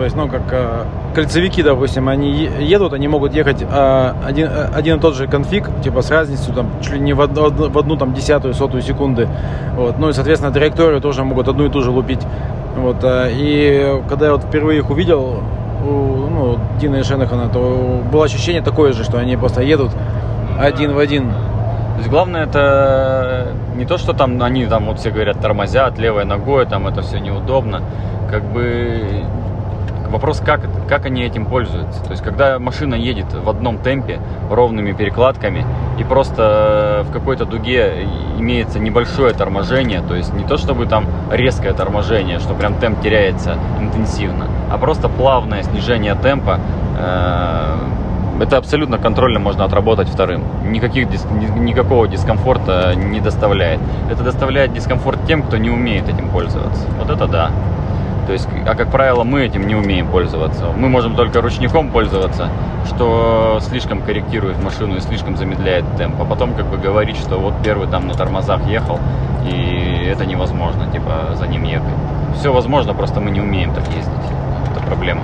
То 0.00 0.04
есть, 0.04 0.16
ну, 0.16 0.28
как 0.28 0.40
э, 0.50 0.84
кольцевики, 1.14 1.62
допустим, 1.62 2.08
они 2.08 2.48
едут, 2.58 2.94
они 2.94 3.06
могут 3.06 3.34
ехать 3.34 3.60
э, 3.60 4.12
один, 4.24 4.46
э, 4.46 4.70
один 4.74 4.96
и 4.96 4.98
тот 4.98 5.14
же 5.14 5.26
конфиг, 5.28 5.68
типа 5.84 6.00
с 6.00 6.10
разницей 6.10 6.54
там 6.54 6.70
чуть 6.80 6.94
ли 6.94 7.00
не 7.00 7.12
в 7.12 7.20
одну, 7.20 7.50
в 7.50 7.76
одну 7.76 7.96
там 7.96 8.14
десятую, 8.14 8.54
сотую 8.54 8.80
секунды. 8.80 9.28
Вот. 9.76 9.98
Ну 9.98 10.08
и, 10.08 10.14
соответственно, 10.14 10.54
траекторию 10.54 11.02
тоже 11.02 11.22
могут 11.22 11.48
одну 11.48 11.66
и 11.66 11.68
ту 11.68 11.82
же 11.82 11.90
лупить. 11.90 12.20
Вот. 12.78 13.04
Э, 13.04 13.28
и 13.30 14.00
когда 14.08 14.28
я 14.28 14.32
вот 14.32 14.44
впервые 14.44 14.78
их 14.78 14.88
увидел, 14.88 15.42
у, 15.84 15.90
ну, 15.90 16.58
Дина 16.80 16.96
и 16.96 17.02
Шенахана, 17.02 17.50
то 17.50 18.02
было 18.10 18.24
ощущение 18.24 18.62
такое 18.62 18.94
же, 18.94 19.04
что 19.04 19.18
они 19.18 19.36
просто 19.36 19.60
едут 19.60 19.90
один 20.58 20.94
в 20.94 20.98
один. 20.98 21.30
То 21.30 21.98
есть 21.98 22.08
главное 22.08 22.46
это 22.46 23.48
не 23.76 23.84
то, 23.84 23.98
что 23.98 24.14
там 24.14 24.42
они 24.42 24.64
там 24.64 24.86
вот 24.86 24.98
все 24.98 25.10
говорят 25.10 25.40
тормозят 25.40 25.98
левой 25.98 26.24
ногой, 26.24 26.64
там 26.64 26.86
это 26.86 27.02
все 27.02 27.18
неудобно. 27.18 27.82
Как 28.30 28.44
бы 28.44 29.24
Вопрос, 30.10 30.42
как, 30.44 30.60
как 30.88 31.06
они 31.06 31.22
этим 31.22 31.46
пользуются. 31.46 32.02
То 32.02 32.10
есть, 32.10 32.22
когда 32.22 32.58
машина 32.58 32.94
едет 32.94 33.32
в 33.32 33.48
одном 33.48 33.78
темпе, 33.78 34.18
ровными 34.50 34.92
перекладками, 34.92 35.64
и 35.98 36.04
просто 36.04 37.04
в 37.08 37.12
какой-то 37.12 37.44
дуге 37.44 38.06
имеется 38.38 38.80
небольшое 38.80 39.32
торможение, 39.34 40.02
то 40.02 40.14
есть 40.14 40.34
не 40.34 40.44
то 40.44 40.56
чтобы 40.56 40.86
там 40.86 41.06
резкое 41.30 41.72
торможение, 41.74 42.40
что 42.40 42.54
прям 42.54 42.74
темп 42.74 43.00
теряется 43.02 43.56
интенсивно, 43.80 44.46
а 44.70 44.78
просто 44.78 45.08
плавное 45.08 45.62
снижение 45.62 46.14
темпа, 46.16 46.58
э, 46.98 47.76
это 48.42 48.56
абсолютно 48.56 48.98
контрольно 48.98 49.38
можно 49.38 49.64
отработать 49.64 50.08
вторым. 50.08 50.42
Никаких, 50.64 51.08
никакого 51.58 52.08
дискомфорта 52.08 52.94
не 52.96 53.20
доставляет. 53.20 53.80
Это 54.10 54.24
доставляет 54.24 54.72
дискомфорт 54.72 55.18
тем, 55.26 55.42
кто 55.42 55.58
не 55.58 55.68
умеет 55.68 56.08
этим 56.08 56.30
пользоваться. 56.30 56.86
Вот 56.98 57.10
это 57.10 57.26
да. 57.26 57.50
То 58.30 58.34
есть, 58.34 58.48
а 58.64 58.76
как 58.76 58.92
правило, 58.92 59.24
мы 59.24 59.44
этим 59.44 59.66
не 59.66 59.74
умеем 59.74 60.06
пользоваться. 60.06 60.66
Мы 60.76 60.88
можем 60.88 61.16
только 61.16 61.40
ручником 61.40 61.90
пользоваться, 61.90 62.48
что 62.86 63.58
слишком 63.60 64.02
корректирует 64.02 64.62
машину 64.62 64.94
и 64.94 65.00
слишком 65.00 65.36
замедляет 65.36 65.84
темп. 65.96 66.22
А 66.22 66.24
потом 66.24 66.54
как 66.54 66.66
бы 66.66 66.78
говорить, 66.78 67.16
что 67.16 67.38
вот 67.38 67.54
первый 67.64 67.88
там 67.88 68.06
на 68.06 68.14
тормозах 68.14 68.64
ехал, 68.68 69.00
и 69.44 70.08
это 70.08 70.26
невозможно, 70.26 70.86
типа, 70.92 71.34
за 71.34 71.48
ним 71.48 71.64
ехать. 71.64 71.92
Все 72.36 72.52
возможно, 72.52 72.94
просто 72.94 73.20
мы 73.20 73.32
не 73.32 73.40
умеем 73.40 73.74
так 73.74 73.84
ездить. 73.88 74.14
Это 74.70 74.80
проблема. 74.86 75.22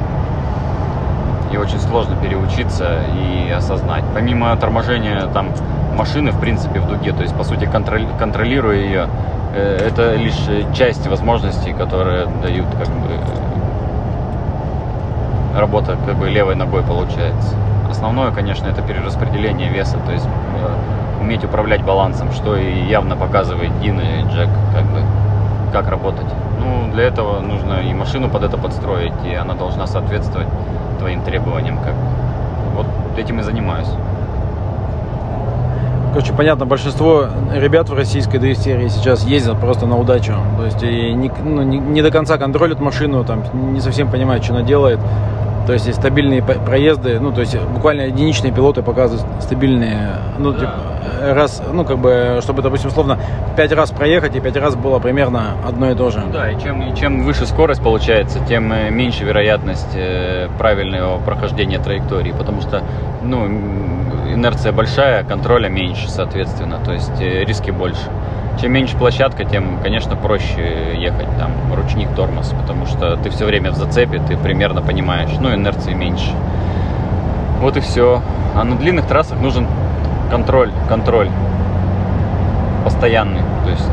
И 1.53 1.57
очень 1.57 1.79
сложно 1.79 2.17
переучиться 2.17 3.03
и 3.15 3.53
осознать. 3.53 4.03
Помимо 4.15 4.57
торможения 4.57 5.29
там 5.33 5.51
машины, 5.97 6.33
в 6.33 6.41
принципе, 6.41 6.81
в 6.81 6.89
дуге, 6.89 7.13
то 7.13 7.23
есть, 7.23 7.37
по 7.37 7.45
сути, 7.45 7.67
контроль, 7.67 8.05
контролируя 8.19 8.79
ее, 8.81 9.07
это 9.57 10.15
лишь 10.17 10.39
часть 10.75 11.07
возможностей, 11.07 11.73
которые 11.73 12.27
дают 12.43 12.67
как 12.79 12.89
бы 12.89 13.19
работа 15.59 15.97
как 16.07 16.17
бы 16.17 16.29
левой 16.29 16.55
ногой 16.55 16.83
получается. 16.83 17.55
Основное, 17.91 18.31
конечно, 18.31 18.67
это 18.67 18.83
перераспределение 18.83 19.71
веса, 19.71 19.97
то 20.05 20.13
есть 20.13 20.27
э, 20.27 21.21
уметь 21.23 21.45
управлять 21.45 21.83
балансом, 21.83 22.31
что 22.33 22.57
и 22.57 22.85
явно 22.85 23.17
показывает 23.17 23.79
Дин 23.81 23.99
и 24.01 24.23
Джек, 24.31 24.49
как 24.75 24.85
бы 24.85 25.01
как 25.73 25.89
работать. 25.89 26.27
Ну, 26.61 26.93
для 26.93 27.05
этого 27.05 27.41
нужно 27.41 27.81
и 27.81 27.95
машину 27.95 28.29
под 28.29 28.45
это 28.45 28.57
подстроить, 28.57 29.13
и 29.25 29.35
она 29.35 29.55
должна 29.55 29.87
соответствовать 29.87 30.49
твоим 30.99 31.23
требованиям, 31.23 31.79
как 31.79 31.95
вот 32.75 32.87
этим 33.19 33.41
и 33.41 33.43
занимаюсь. 33.43 33.89
Короче, 36.17 36.33
понятно, 36.33 36.65
большинство 36.65 37.27
ребят 37.53 37.91
в 37.91 37.95
российской 37.95 38.39
дрифт-серии 38.39 38.89
сейчас 38.89 39.27
ездят 39.27 39.61
просто 39.61 39.85
на 39.85 39.99
удачу. 39.99 40.33
То 40.57 40.65
есть 40.65 40.83
и 40.83 41.13
не, 41.13 41.31
ну, 41.45 41.61
не, 41.61 41.77
не 41.77 42.01
до 42.01 42.11
конца 42.11 42.39
контролят 42.39 42.81
машину, 42.81 43.23
там, 43.23 43.45
не 43.75 43.83
совсем 43.83 44.11
понимают, 44.11 44.43
что 44.43 44.55
она 44.55 44.63
делает. 44.63 44.99
То 45.67 45.75
есть 45.75 45.87
есть 45.87 45.99
стабильные 45.99 46.43
проезды, 46.43 47.21
ну, 47.21 47.33
то 47.33 47.43
есть 47.43 47.61
буквально 47.61 48.07
единичные 48.07 48.51
пилоты 48.51 48.81
показывают 48.81 49.27
стабильные, 49.43 50.13
ну, 50.39 50.55
типа, 50.55 50.73
раз, 51.21 51.63
ну, 51.71 51.85
как 51.85 51.99
бы, 51.99 52.39
чтобы, 52.41 52.63
допустим, 52.63 52.89
условно, 52.89 53.19
пять 53.55 53.73
раз 53.73 53.91
проехать, 53.91 54.37
и 54.37 54.41
пять 54.41 54.57
раз 54.57 54.75
было 54.75 54.99
примерно 55.01 55.57
одно 55.67 55.91
и 55.91 55.95
то 55.95 56.11
же. 56.11 56.23
Да, 56.33 56.51
и 56.51 56.59
чем, 56.59 56.81
и 56.81 56.97
чем 56.97 57.25
выше 57.25 57.45
скорость 57.45 57.83
получается, 57.83 58.39
тем 58.49 58.73
э, 58.73 58.89
меньше 58.89 59.25
вероятность 59.25 59.95
э, 59.95 60.49
правильного 60.57 61.19
прохождения 61.19 61.79
траектории, 61.79 62.33
потому 62.33 62.63
что, 62.63 62.83
ну, 63.23 63.47
инерция 64.37 64.73
большая, 64.73 65.25
контроля 65.25 65.69
меньше, 65.69 66.09
соответственно, 66.09 66.79
то 66.85 66.93
есть 66.93 67.21
э, 67.21 67.45
риски 67.45 67.71
больше. 67.71 68.03
Чем 68.61 68.73
меньше 68.73 68.97
площадка, 68.97 69.45
тем, 69.45 69.81
конечно, 69.83 70.15
проще 70.17 70.95
ехать 70.97 71.29
там 71.39 71.51
ручник, 71.75 72.09
тормоз, 72.15 72.55
потому 72.61 72.87
что 72.87 73.17
ты 73.17 73.31
все 73.31 73.45
время 73.45 73.71
в 73.73 73.77
зацепе, 73.77 74.21
ты 74.27 74.37
примерно 74.37 74.83
понимаешь, 74.83 75.31
ну, 75.41 75.53
инерции 75.55 75.93
меньше. 75.93 76.31
Вот 77.61 77.77
и 77.77 77.81
все. 77.81 78.23
А 78.55 78.65
на 78.65 78.77
длинных 78.77 79.07
трассах 79.07 79.41
нужен 79.41 79.67
контроль, 80.31 80.71
контроль 80.89 81.29
постоянный, 82.85 83.43
то 83.65 83.71
есть 83.71 83.91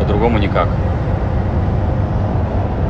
по-другому 0.00 0.38
никак. 0.38 0.68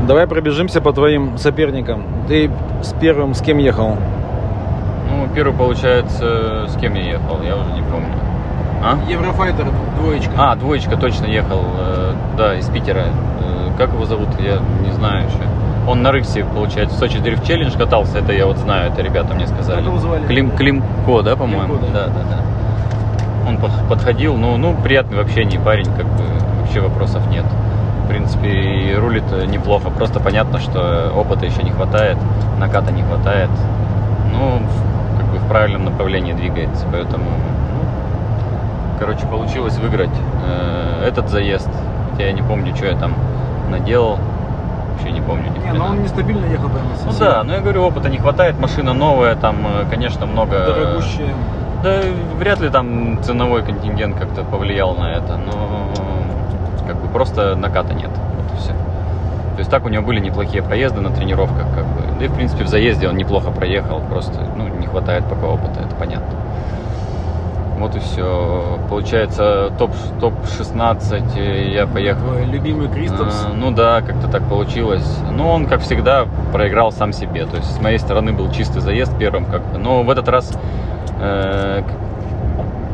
Давай 0.07 0.26
пробежимся 0.26 0.81
по 0.81 0.92
твоим 0.92 1.38
соперникам. 1.38 2.04
Ты 2.28 2.50
с 2.83 2.92
первым 2.95 3.35
с 3.35 3.40
кем 3.40 3.59
ехал? 3.59 3.97
Ну, 5.23 5.29
первый, 5.33 5.57
получается, 5.57 6.67
с 6.67 6.76
кем 6.81 6.95
я 6.95 7.12
ехал, 7.12 7.41
я 7.43 7.57
уже 7.57 7.71
не 7.71 7.83
помню. 7.83 8.12
А? 8.83 8.99
Еврофайтер 9.09 9.67
двоечка. 9.97 10.33
А, 10.37 10.57
двоечка 10.57 10.97
точно 10.97 11.26
ехал, 11.26 11.61
э, 11.79 12.14
да, 12.37 12.57
из 12.57 12.69
Питера. 12.69 13.05
Э, 13.41 13.71
как 13.79 13.93
его 13.93 14.05
зовут, 14.05 14.29
я 14.41 14.59
не 14.85 14.91
знаю 14.91 15.29
еще. 15.29 15.38
Он 15.87 16.02
на 16.02 16.11
Рыксе, 16.11 16.45
получается, 16.45 16.97
в 16.97 16.99
Сочи 16.99 17.21
Дрифт 17.21 17.47
Челлендж 17.47 17.76
катался, 17.79 18.19
это 18.19 18.33
я 18.33 18.47
вот 18.47 18.59
знаю, 18.59 18.91
это 18.91 19.00
ребята 19.00 19.33
мне 19.35 19.47
сказали. 19.47 19.76
Как 19.76 19.87
его 19.87 19.99
звали? 19.99 20.26
Клим, 20.26 20.50
Климко, 20.57 21.23
да, 21.23 21.37
по-моему? 21.37 21.79
Климко, 21.79 21.93
да. 21.93 22.07
да, 22.07 22.12
да, 22.14 22.23
да. 22.29 23.49
Он 23.49 23.59
подходил, 23.88 24.37
ну, 24.37 24.57
ну, 24.57 24.75
приятный 24.75 25.19
в 25.19 25.21
общении 25.21 25.59
парень, 25.59 25.87
как 25.87 26.07
бы 26.07 26.25
вообще 26.61 26.81
вопросов 26.81 27.25
нет. 27.31 27.45
В 28.07 28.09
принципе, 28.09 28.49
и 28.49 28.95
рулит 28.97 29.25
неплохо. 29.47 29.91
Просто 29.91 30.19
понятно, 30.19 30.59
что 30.59 31.12
опыта 31.14 31.47
еще 31.47 31.62
не 31.62 31.71
хватает, 31.71 32.19
наката 32.59 32.91
не 32.91 33.02
хватает. 33.05 33.50
Ну, 34.33 34.61
в 35.45 35.49
правильном 35.49 35.85
направлении 35.85 36.33
двигается, 36.33 36.87
поэтому, 36.91 37.25
ну, 37.25 38.99
короче, 38.99 39.27
получилось 39.27 39.77
выиграть 39.79 40.11
э, 40.47 41.07
этот 41.09 41.29
заезд. 41.29 41.69
Хотя 42.11 42.27
я 42.27 42.33
не 42.33 42.43
помню, 42.43 42.75
что 42.77 42.87
я 42.87 42.97
там 42.97 43.15
наделал. 43.71 44.19
Вообще 44.93 45.11
не 45.13 45.21
помню. 45.21 45.51
Ни 45.51 45.59
Не, 45.65 45.73
но 45.73 45.87
он 45.87 46.03
нестабильно 46.03 46.45
ехал 46.47 46.69
прямо 46.69 46.89
Ну 46.91 47.11
совсем. 47.11 47.27
да, 47.27 47.45
но 47.45 47.55
я 47.55 47.61
говорю, 47.61 47.83
опыта 47.85 48.09
не 48.09 48.19
хватает, 48.19 48.59
машина 48.59 48.93
новая, 48.93 49.35
там, 49.35 49.57
э, 49.67 49.85
конечно, 49.91 50.27
много... 50.27 50.67
Дорогущая. 50.67 51.35
Да, 51.83 52.01
вряд 52.39 52.61
ли 52.61 52.69
там 52.69 53.21
ценовой 53.23 53.63
контингент 53.65 54.17
как-то 54.17 54.45
повлиял 54.45 54.95
на 54.95 55.13
это, 55.13 55.37
но 55.37 55.89
как 56.87 56.97
бы 57.01 57.09
просто 57.09 57.57
наката 57.57 57.93
нет. 57.95 58.11
Вот 58.11 58.57
и 58.57 58.61
все. 58.63 58.71
То 58.73 59.59
есть 59.59 59.71
так 59.71 59.85
у 59.85 59.89
него 59.89 60.05
были 60.05 60.21
неплохие 60.21 60.63
проезды 60.63 61.01
на 61.01 61.11
тренировках, 61.11 61.65
как 61.75 61.85
бы. 61.87 62.02
Да 62.23 62.26
и 62.26 62.29
в 62.29 62.35
принципе 62.35 62.62
в 62.62 62.69
заезде 62.69 63.09
он 63.09 63.17
неплохо 63.17 63.50
проехал, 63.50 64.00
просто 64.09 64.47
ну, 64.57 64.69
не 64.69 64.87
хватает 64.87 65.25
пока 65.29 65.49
опыта, 65.49 65.81
это 65.81 65.97
понятно. 65.97 66.38
Вот 67.81 67.97
и 67.97 67.99
все. 67.99 68.79
Получается, 68.88 69.73
топ, 69.76 69.91
топ-16 70.21 71.37
э, 71.37 71.73
я 71.73 71.85
поехал. 71.88 72.21
Твой 72.21 72.45
любимый 72.45 72.87
Кристопс. 72.87 73.45
А, 73.45 73.52
ну 73.52 73.73
да, 73.73 74.02
как-то 74.02 74.29
так 74.29 74.49
получилось. 74.49 75.19
Ну, 75.33 75.49
он, 75.49 75.67
как 75.67 75.81
всегда, 75.81 76.29
проиграл 76.52 76.93
сам 76.93 77.12
себе. 77.12 77.45
То 77.45 77.57
есть, 77.57 77.75
с 77.75 77.81
моей 77.81 77.99
стороны 77.99 78.33
был 78.33 78.52
чистый 78.52 78.81
заезд 78.81 79.19
первым, 79.19 79.45
как 79.45 79.67
бы. 79.73 79.79
Но 79.79 80.05
в 80.05 80.11
этот 80.11 80.29
раз 80.29 80.57
э, 81.21 81.83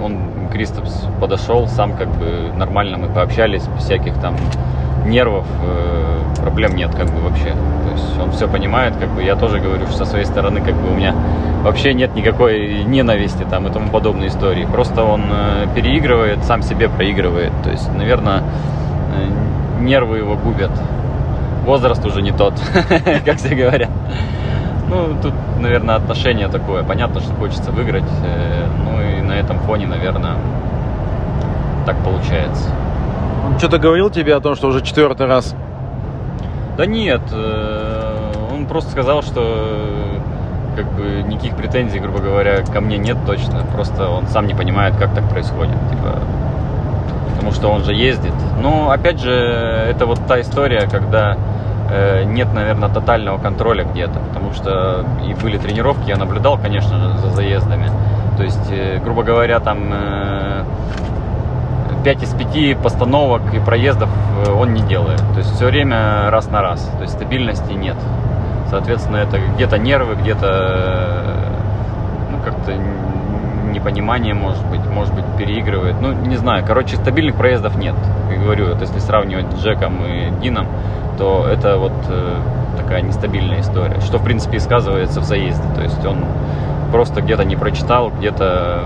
он, 0.02 0.48
Кристопс, 0.50 1.04
подошел, 1.20 1.68
сам 1.68 1.98
как 1.98 2.08
бы 2.08 2.50
нормально 2.56 2.96
мы 2.96 3.08
пообщались, 3.08 3.66
без 3.66 3.84
всяких 3.84 4.14
там 4.22 4.36
нервов, 5.08 5.46
э, 5.62 6.42
проблем 6.42 6.76
нет 6.76 6.94
как 6.94 7.06
бы 7.06 7.20
вообще. 7.20 7.50
То 7.50 7.92
есть 7.92 8.18
он 8.20 8.32
все 8.32 8.48
понимает, 8.48 8.94
как 8.96 9.10
бы 9.10 9.22
я 9.22 9.36
тоже 9.36 9.58
говорю, 9.60 9.86
что 9.86 9.98
со 9.98 10.04
своей 10.04 10.24
стороны 10.24 10.60
как 10.60 10.74
бы 10.74 10.90
у 10.90 10.94
меня 10.94 11.14
вообще 11.62 11.94
нет 11.94 12.14
никакой 12.14 12.84
ненависти 12.84 13.44
там 13.50 13.66
и 13.66 13.72
тому 13.72 13.90
подобной 13.90 14.28
истории. 14.28 14.66
Просто 14.66 15.02
он 15.02 15.24
э, 15.30 15.66
переигрывает, 15.74 16.44
сам 16.44 16.62
себе 16.62 16.88
проигрывает. 16.88 17.52
То 17.62 17.70
есть, 17.70 17.92
наверное, 17.94 18.42
э, 18.42 19.82
нервы 19.82 20.18
его 20.18 20.36
губят. 20.36 20.72
Возраст 21.64 22.04
уже 22.06 22.22
не 22.22 22.32
тот, 22.32 22.54
как 23.24 23.36
все 23.36 23.54
говорят. 23.54 23.90
Ну, 24.88 25.16
тут, 25.20 25.34
наверное, 25.60 25.96
отношение 25.96 26.48
такое. 26.48 26.82
Понятно, 26.82 27.20
что 27.20 27.34
хочется 27.34 27.70
выиграть. 27.72 28.10
Ну 28.84 29.02
и 29.02 29.20
на 29.20 29.32
этом 29.32 29.58
фоне, 29.58 29.86
наверное, 29.86 30.36
так 31.84 31.96
получается. 32.02 32.70
Что-то 33.56 33.78
говорил 33.78 34.10
тебе 34.10 34.34
о 34.34 34.40
том, 34.40 34.54
что 34.54 34.68
уже 34.68 34.82
четвертый 34.82 35.26
раз? 35.26 35.54
Да 36.76 36.86
нет, 36.86 37.22
э, 37.32 38.32
он 38.52 38.66
просто 38.66 38.90
сказал, 38.90 39.22
что 39.22 39.88
как 40.76 40.86
бы 40.92 41.24
никаких 41.26 41.56
претензий, 41.56 41.98
грубо 41.98 42.20
говоря, 42.20 42.62
ко 42.62 42.80
мне 42.80 42.98
нет 42.98 43.16
точно. 43.26 43.64
Просто 43.72 44.08
он 44.08 44.28
сам 44.28 44.46
не 44.46 44.54
понимает, 44.54 44.94
как 44.96 45.12
так 45.12 45.28
происходит. 45.28 45.74
Типа, 45.90 46.20
потому 47.30 47.52
что 47.52 47.68
он 47.68 47.82
же 47.82 47.94
ездит. 47.94 48.34
Но 48.62 48.90
опять 48.90 49.20
же, 49.20 49.32
это 49.32 50.06
вот 50.06 50.20
та 50.28 50.40
история, 50.40 50.88
когда 50.88 51.36
э, 51.90 52.22
нет, 52.24 52.52
наверное, 52.54 52.88
тотального 52.88 53.38
контроля 53.38 53.84
где-то. 53.84 54.20
Потому 54.20 54.52
что 54.52 55.04
и 55.26 55.34
были 55.34 55.58
тренировки, 55.58 56.08
я 56.08 56.16
наблюдал, 56.16 56.58
конечно 56.58 56.96
же, 56.96 57.18
за 57.18 57.30
заездами. 57.30 57.90
То 58.36 58.44
есть, 58.44 58.70
э, 58.70 59.00
грубо 59.02 59.24
говоря, 59.24 59.58
там 59.58 59.92
5 62.04 62.22
из 62.22 62.34
5 62.34 62.78
постановок 62.78 63.42
и 63.54 63.58
проездов 63.58 64.08
э, 64.46 64.50
он 64.50 64.74
не 64.74 64.82
делает. 64.82 65.20
То 65.32 65.38
есть 65.38 65.54
все 65.54 65.66
время 65.66 66.30
раз 66.30 66.48
на 66.50 66.62
раз. 66.62 66.82
То 66.96 67.02
есть 67.02 67.14
стабильности 67.14 67.72
нет. 67.72 67.96
Соответственно, 68.70 69.16
это 69.16 69.38
где-то 69.54 69.78
нервы, 69.78 70.14
где-то 70.14 70.46
э, 70.46 71.52
ну, 72.32 72.38
как-то 72.44 72.74
непонимание, 73.72 74.34
может 74.34 74.64
быть, 74.66 74.84
может 74.86 75.14
быть, 75.14 75.24
переигрывает. 75.36 76.00
Ну, 76.00 76.12
не 76.12 76.36
знаю. 76.36 76.64
Короче, 76.66 76.96
стабильных 76.96 77.36
проездов 77.36 77.76
нет. 77.76 77.94
Как 78.28 78.42
говорю, 78.42 78.68
вот 78.68 78.80
если 78.80 78.98
сравнивать 78.98 79.50
с 79.52 79.64
Джеком 79.64 80.04
и 80.04 80.30
Дином, 80.42 80.66
то 81.16 81.46
это 81.46 81.78
вот 81.78 81.92
э, 82.08 82.36
такая 82.76 83.02
нестабильная 83.02 83.60
история. 83.60 84.00
Что, 84.00 84.18
в 84.18 84.24
принципе, 84.24 84.56
и 84.58 84.60
сказывается 84.60 85.20
в 85.20 85.24
заезде. 85.24 85.66
То 85.74 85.82
есть 85.82 86.04
он 86.04 86.24
просто 86.92 87.20
где-то 87.20 87.44
не 87.44 87.56
прочитал, 87.56 88.10
где-то 88.10 88.84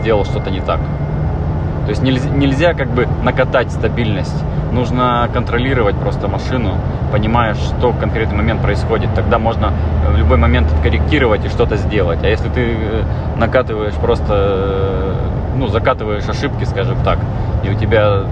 сделал 0.00 0.24
что-то 0.24 0.50
не 0.50 0.60
так. 0.60 0.80
То 1.84 1.90
есть 1.90 2.02
нельзя, 2.02 2.30
нельзя 2.30 2.74
как 2.74 2.88
бы 2.88 3.06
накатать 3.22 3.70
стабильность. 3.70 4.34
Нужно 4.72 5.28
контролировать 5.32 5.96
просто 5.96 6.28
машину, 6.28 6.74
понимая, 7.12 7.54
что 7.54 7.90
в 7.90 7.98
конкретный 7.98 8.36
момент 8.36 8.60
происходит. 8.60 9.14
Тогда 9.14 9.38
можно 9.38 9.72
в 10.08 10.16
любой 10.16 10.36
момент 10.36 10.72
откорректировать 10.72 11.44
и 11.44 11.48
что-то 11.48 11.76
сделать. 11.76 12.24
А 12.24 12.26
если 12.26 12.48
ты 12.48 12.76
э, 12.76 13.02
накатываешь 13.36 13.94
просто, 13.94 14.32
э, 14.32 15.14
ну, 15.56 15.68
закатываешь 15.68 16.28
ошибки, 16.28 16.64
скажем 16.64 16.96
так, 17.04 17.18
и 17.62 17.70
у 17.70 17.74
тебя 17.74 18.24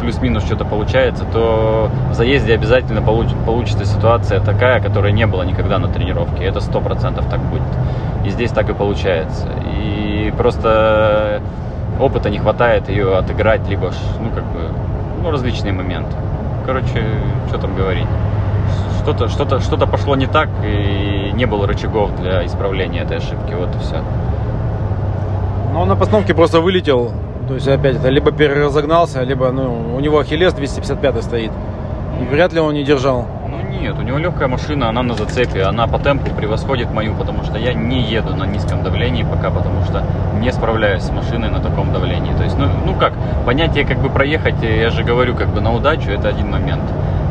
плюс-минус 0.00 0.44
что-то 0.44 0.64
получается, 0.64 1.24
то 1.30 1.90
в 2.10 2.14
заезде 2.14 2.54
обязательно 2.54 3.00
получ- 3.00 3.34
получится 3.44 3.84
ситуация 3.84 4.40
такая, 4.40 4.80
которой 4.80 5.12
не 5.12 5.26
было 5.26 5.42
никогда 5.42 5.78
на 5.78 5.88
тренировке. 5.88 6.44
Это 6.44 6.60
сто 6.60 6.80
процентов 6.80 7.26
так 7.30 7.40
будет. 7.40 7.62
И 8.24 8.30
здесь 8.30 8.50
так 8.50 8.70
и 8.70 8.72
получается. 8.72 9.48
И 9.66 10.32
просто 10.36 11.42
опыта 12.00 12.30
не 12.30 12.38
хватает 12.38 12.88
ее 12.88 13.16
отыграть, 13.16 13.68
либо, 13.68 13.92
ну, 14.20 14.30
как 14.30 14.44
бы, 14.44 14.60
ну, 15.22 15.30
различные 15.30 15.72
моменты. 15.72 16.16
Короче, 16.66 17.04
что 17.48 17.58
там 17.58 17.74
говорить. 17.74 18.06
Что-то, 19.02 19.28
что-то, 19.28 19.60
что-то 19.60 19.86
пошло 19.86 20.16
не 20.16 20.26
так, 20.26 20.48
и 20.64 21.30
не 21.32 21.46
было 21.46 21.66
рычагов 21.66 22.14
для 22.20 22.44
исправления 22.44 23.00
этой 23.00 23.18
ошибки. 23.18 23.54
Вот 23.54 23.74
и 23.74 23.78
все. 23.78 24.02
Но 25.72 25.84
на 25.84 25.96
постановке 25.96 26.34
просто 26.34 26.60
вылетел. 26.60 27.12
То 27.48 27.54
есть 27.54 27.66
опять 27.66 27.96
это 27.96 28.08
либо 28.10 28.30
переразогнался, 28.30 29.22
либо 29.22 29.50
ну, 29.50 29.96
у 29.96 30.00
него 30.00 30.18
Ахиллес 30.18 30.52
255 30.52 31.24
стоит. 31.24 31.50
И 32.20 32.24
вряд 32.24 32.52
ли 32.52 32.60
он 32.60 32.74
не 32.74 32.84
держал. 32.84 33.26
Ну 33.62 33.68
нет, 33.68 33.98
у 33.98 34.02
него 34.02 34.18
легкая 34.18 34.48
машина, 34.48 34.88
она 34.88 35.02
на 35.02 35.14
зацепе, 35.14 35.64
она 35.64 35.86
по 35.86 35.98
темпу 35.98 36.30
превосходит 36.34 36.92
мою, 36.92 37.14
потому 37.14 37.44
что 37.44 37.58
я 37.58 37.74
не 37.74 38.02
еду 38.02 38.34
на 38.34 38.44
низком 38.44 38.82
давлении 38.82 39.22
пока, 39.22 39.50
потому 39.50 39.84
что 39.84 40.02
не 40.40 40.52
справляюсь 40.52 41.02
с 41.02 41.10
машиной 41.10 41.50
на 41.50 41.60
таком 41.60 41.92
давлении. 41.92 42.32
То 42.34 42.44
есть, 42.44 42.56
ну, 42.58 42.66
ну 42.84 42.94
как, 42.94 43.12
понятие 43.44 43.84
как 43.84 43.98
бы 43.98 44.08
проехать, 44.08 44.62
я 44.62 44.90
же 44.90 45.04
говорю, 45.04 45.34
как 45.34 45.48
бы 45.48 45.60
на 45.60 45.74
удачу, 45.74 46.10
это 46.10 46.28
один 46.28 46.50
момент. 46.50 46.82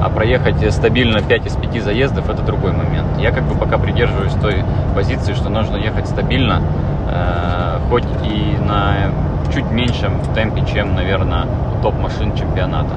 А 0.01 0.09
проехать 0.09 0.73
стабильно 0.73 1.21
5 1.21 1.45
из 1.45 1.55
5 1.55 1.83
заездов, 1.83 2.29
это 2.29 2.41
другой 2.41 2.71
момент. 2.71 3.07
Я 3.19 3.31
как 3.31 3.43
бы 3.43 3.55
пока 3.55 3.77
придерживаюсь 3.77 4.33
той 4.33 4.63
позиции, 4.95 5.33
что 5.33 5.49
нужно 5.49 5.75
ехать 5.77 6.07
стабильно, 6.07 6.61
э, 7.07 7.79
хоть 7.89 8.05
и 8.23 8.57
на 8.65 9.11
чуть 9.53 9.69
меньшем 9.71 10.21
темпе, 10.35 10.63
чем, 10.71 10.95
наверное, 10.95 11.45
топ-машин 11.81 12.35
чемпионата. 12.35 12.93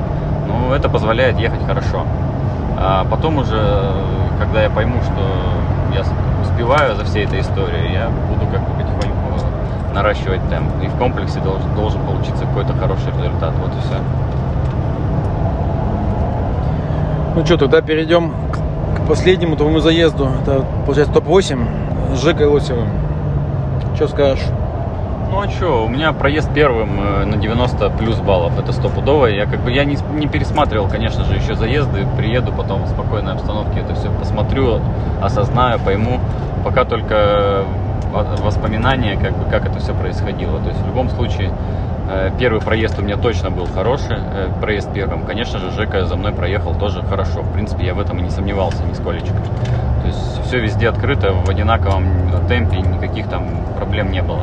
Но 0.47 0.75
это 0.75 0.89
позволяет 0.89 1.39
ехать 1.39 1.67
хорошо. 1.67 2.07
А 2.85 3.05
потом 3.09 3.39
уже, 3.39 3.93
когда 4.41 4.65
я 4.65 4.69
пойму, 4.69 5.01
что 5.03 5.95
я 5.95 6.03
успеваю 6.43 6.97
за 6.97 7.05
всей 7.05 7.27
этой 7.27 7.41
историей, 7.41 7.93
я 7.93 8.09
буду 8.29 8.45
как 8.51 8.61
бы 8.61 8.75
потихоньку 8.75 9.23
наращивать 9.95 10.41
темп. 10.51 10.69
И 10.83 10.89
в 10.89 10.97
комплексе 10.97 11.39
должен, 11.39 11.73
должен 11.77 12.05
получиться 12.05 12.45
какой-то 12.45 12.73
хороший 12.75 13.13
результат. 13.17 13.55
Вот 13.61 13.71
и 13.71 13.81
все. 13.87 13.99
Ну 17.37 17.47
что, 17.47 17.57
тогда 17.57 17.81
перейдем 17.83 18.33
к 18.97 19.07
последнему 19.07 19.55
твоему 19.55 19.79
заезду. 19.79 20.29
Это, 20.43 20.65
получается, 20.85 21.15
топ-8 21.15 22.17
с 22.17 22.21
Жекой 22.21 22.47
Лосевым. 22.47 22.89
Что 23.95 24.09
скажешь? 24.09 24.45
Ну 25.33 25.41
а 25.41 25.49
что, 25.49 25.87
у 25.87 25.89
меня 25.89 26.13
проезд 26.13 26.53
первым 26.53 26.91
э, 27.01 27.25
на 27.25 27.39
90 27.39 27.89
плюс 27.93 28.17
баллов, 28.19 28.59
это 28.59 28.71
стопудово. 28.71 29.29
Я 29.29 29.47
как 29.47 29.61
бы 29.61 29.73
я 29.73 29.87
не, 29.87 29.97
не 30.13 30.27
пересматривал, 30.27 30.89
конечно 30.89 31.25
же, 31.25 31.37
еще 31.37 31.55
заезды. 31.55 32.07
Приеду 32.19 32.53
потом 32.53 32.83
в 32.83 32.89
спокойной 32.89 33.33
обстановке 33.33 33.81
это 33.81 33.95
все 33.95 34.11
посмотрю, 34.11 34.81
осознаю, 35.23 35.81
пойму. 35.81 36.21
Пока 36.65 36.85
только 36.85 37.65
во- 38.13 38.37
воспоминания, 38.45 39.17
как 39.17 39.35
бы 39.39 39.51
как 39.51 39.65
это 39.65 39.79
все 39.79 39.95
происходило. 39.95 40.61
То 40.61 40.69
есть 40.69 40.83
в 40.83 40.87
любом 40.87 41.09
случае 41.09 41.51
э, 42.11 42.31
первый 42.39 42.61
проезд 42.61 42.99
у 42.99 43.03
меня 43.03 43.17
точно 43.17 43.51
был 43.51 43.65
хороший, 43.65 44.19
э, 44.19 44.51
проезд 44.61 44.93
первым. 44.93 45.25
Конечно 45.25 45.61
же, 45.61 45.71
Жека 45.71 46.05
за 46.05 46.17
мной 46.17 46.33
проехал 46.33 46.75
тоже 46.75 47.03
хорошо. 47.05 47.41
В 47.41 47.55
принципе, 47.55 47.87
я 47.87 47.95
в 47.95 48.01
этом 48.01 48.19
и 48.19 48.23
не 48.23 48.31
сомневался 48.31 48.85
нисколечко. 48.85 49.33
То 50.03 50.09
есть 50.09 50.45
все 50.45 50.59
везде 50.61 50.91
открыто, 50.91 51.33
в 51.33 51.49
одинаковом 51.49 52.05
темпе, 52.49 52.81
никаких 52.81 53.29
там 53.29 53.47
проблем 53.79 54.13
не 54.13 54.21
было. 54.21 54.43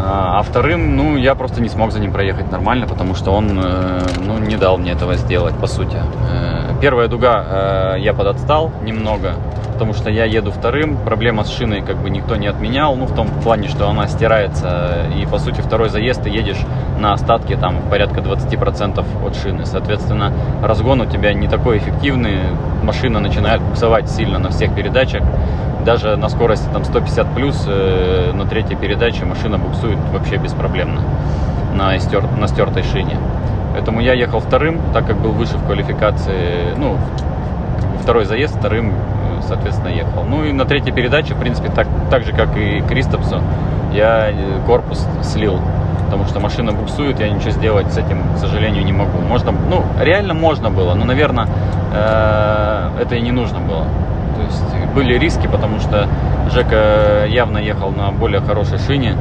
А 0.00 0.38
а 0.38 0.42
вторым, 0.42 0.96
ну, 0.96 1.16
я 1.16 1.34
просто 1.34 1.60
не 1.60 1.68
смог 1.68 1.90
за 1.90 1.98
ним 1.98 2.12
проехать 2.12 2.52
нормально, 2.52 2.86
потому 2.86 3.14
что 3.14 3.32
он, 3.32 3.60
э, 3.60 4.00
ну, 4.24 4.38
не 4.38 4.56
дал 4.56 4.78
мне 4.78 4.92
этого 4.92 5.16
сделать, 5.16 5.54
по 5.54 5.66
сути. 5.66 5.96
Э, 6.30 6.74
Первая 6.80 7.08
дуга, 7.08 7.44
э, 7.96 7.96
я 7.98 8.14
подотстал 8.14 8.70
немного, 8.84 9.34
потому 9.78 9.94
что 9.94 10.10
я 10.10 10.24
еду 10.24 10.50
вторым. 10.50 10.96
Проблема 10.96 11.44
с 11.44 11.56
шиной 11.56 11.82
как 11.82 11.98
бы 11.98 12.10
никто 12.10 12.34
не 12.34 12.48
отменял, 12.48 12.96
ну, 12.96 13.06
в 13.06 13.14
том 13.14 13.28
плане, 13.28 13.68
что 13.68 13.88
она 13.88 14.08
стирается, 14.08 15.06
и, 15.16 15.24
по 15.24 15.38
сути, 15.38 15.60
второй 15.60 15.88
заезд 15.88 16.24
ты 16.24 16.30
едешь 16.30 16.58
на 16.98 17.12
остатке 17.12 17.56
там 17.56 17.76
порядка 17.88 18.18
20% 18.18 19.04
от 19.24 19.36
шины. 19.36 19.66
Соответственно, 19.66 20.32
разгон 20.64 21.02
у 21.02 21.06
тебя 21.06 21.32
не 21.32 21.46
такой 21.46 21.78
эффективный, 21.78 22.40
машина 22.82 23.20
начинает 23.20 23.62
буксовать 23.62 24.10
сильно 24.10 24.40
на 24.40 24.48
всех 24.50 24.74
передачах. 24.74 25.22
Даже 25.84 26.16
на 26.16 26.28
скорости 26.28 26.66
там 26.72 26.84
150 26.84 27.34
плюс 27.36 27.64
э, 27.68 28.32
на 28.34 28.46
третьей 28.46 28.74
передаче 28.74 29.24
машина 29.26 29.58
буксует 29.58 29.98
вообще 30.12 30.38
беспроблемно 30.38 31.02
на, 31.76 31.96
стер, 32.00 32.24
на 32.36 32.48
стертой 32.48 32.82
шине. 32.82 33.16
Поэтому 33.74 34.00
я 34.00 34.14
ехал 34.14 34.40
вторым, 34.40 34.80
так 34.92 35.06
как 35.06 35.18
был 35.18 35.30
выше 35.30 35.56
в 35.56 35.64
квалификации, 35.66 36.74
ну, 36.76 36.96
второй 38.08 38.24
заезд 38.24 38.56
вторым, 38.56 38.94
соответственно, 39.42 39.88
ехал. 39.88 40.24
Ну 40.24 40.44
и 40.44 40.52
на 40.52 40.64
третьей 40.64 40.92
передаче, 40.92 41.34
в 41.34 41.38
принципе, 41.40 41.70
так, 41.70 41.86
так 42.10 42.24
же, 42.24 42.32
как 42.32 42.56
и 42.56 42.80
Кристопсу, 42.80 43.40
я 43.92 44.30
э, 44.30 44.60
корпус 44.66 45.06
слил, 45.22 45.60
потому 46.04 46.24
что 46.26 46.40
машина 46.40 46.72
буксует, 46.72 47.20
я 47.20 47.28
ничего 47.28 47.50
сделать 47.50 47.92
с 47.92 47.98
этим, 47.98 48.22
к 48.34 48.38
сожалению, 48.38 48.84
не 48.84 48.92
могу. 48.92 49.18
Можно, 49.20 49.52
ну, 49.52 49.84
реально 50.00 50.34
можно 50.34 50.70
было, 50.70 50.94
но, 50.94 51.04
наверное, 51.04 51.48
э, 51.92 52.90
это 53.02 53.14
и 53.14 53.20
не 53.20 53.32
нужно 53.32 53.60
было. 53.60 53.84
То 54.36 54.42
есть 54.44 54.94
были 54.94 55.18
риски, 55.18 55.46
потому 55.46 55.80
что 55.80 56.08
Жека 56.52 57.26
явно 57.28 57.58
ехал 57.58 57.90
на 57.90 58.10
более 58.10 58.40
хорошей 58.40 58.78
шине, 58.78 59.16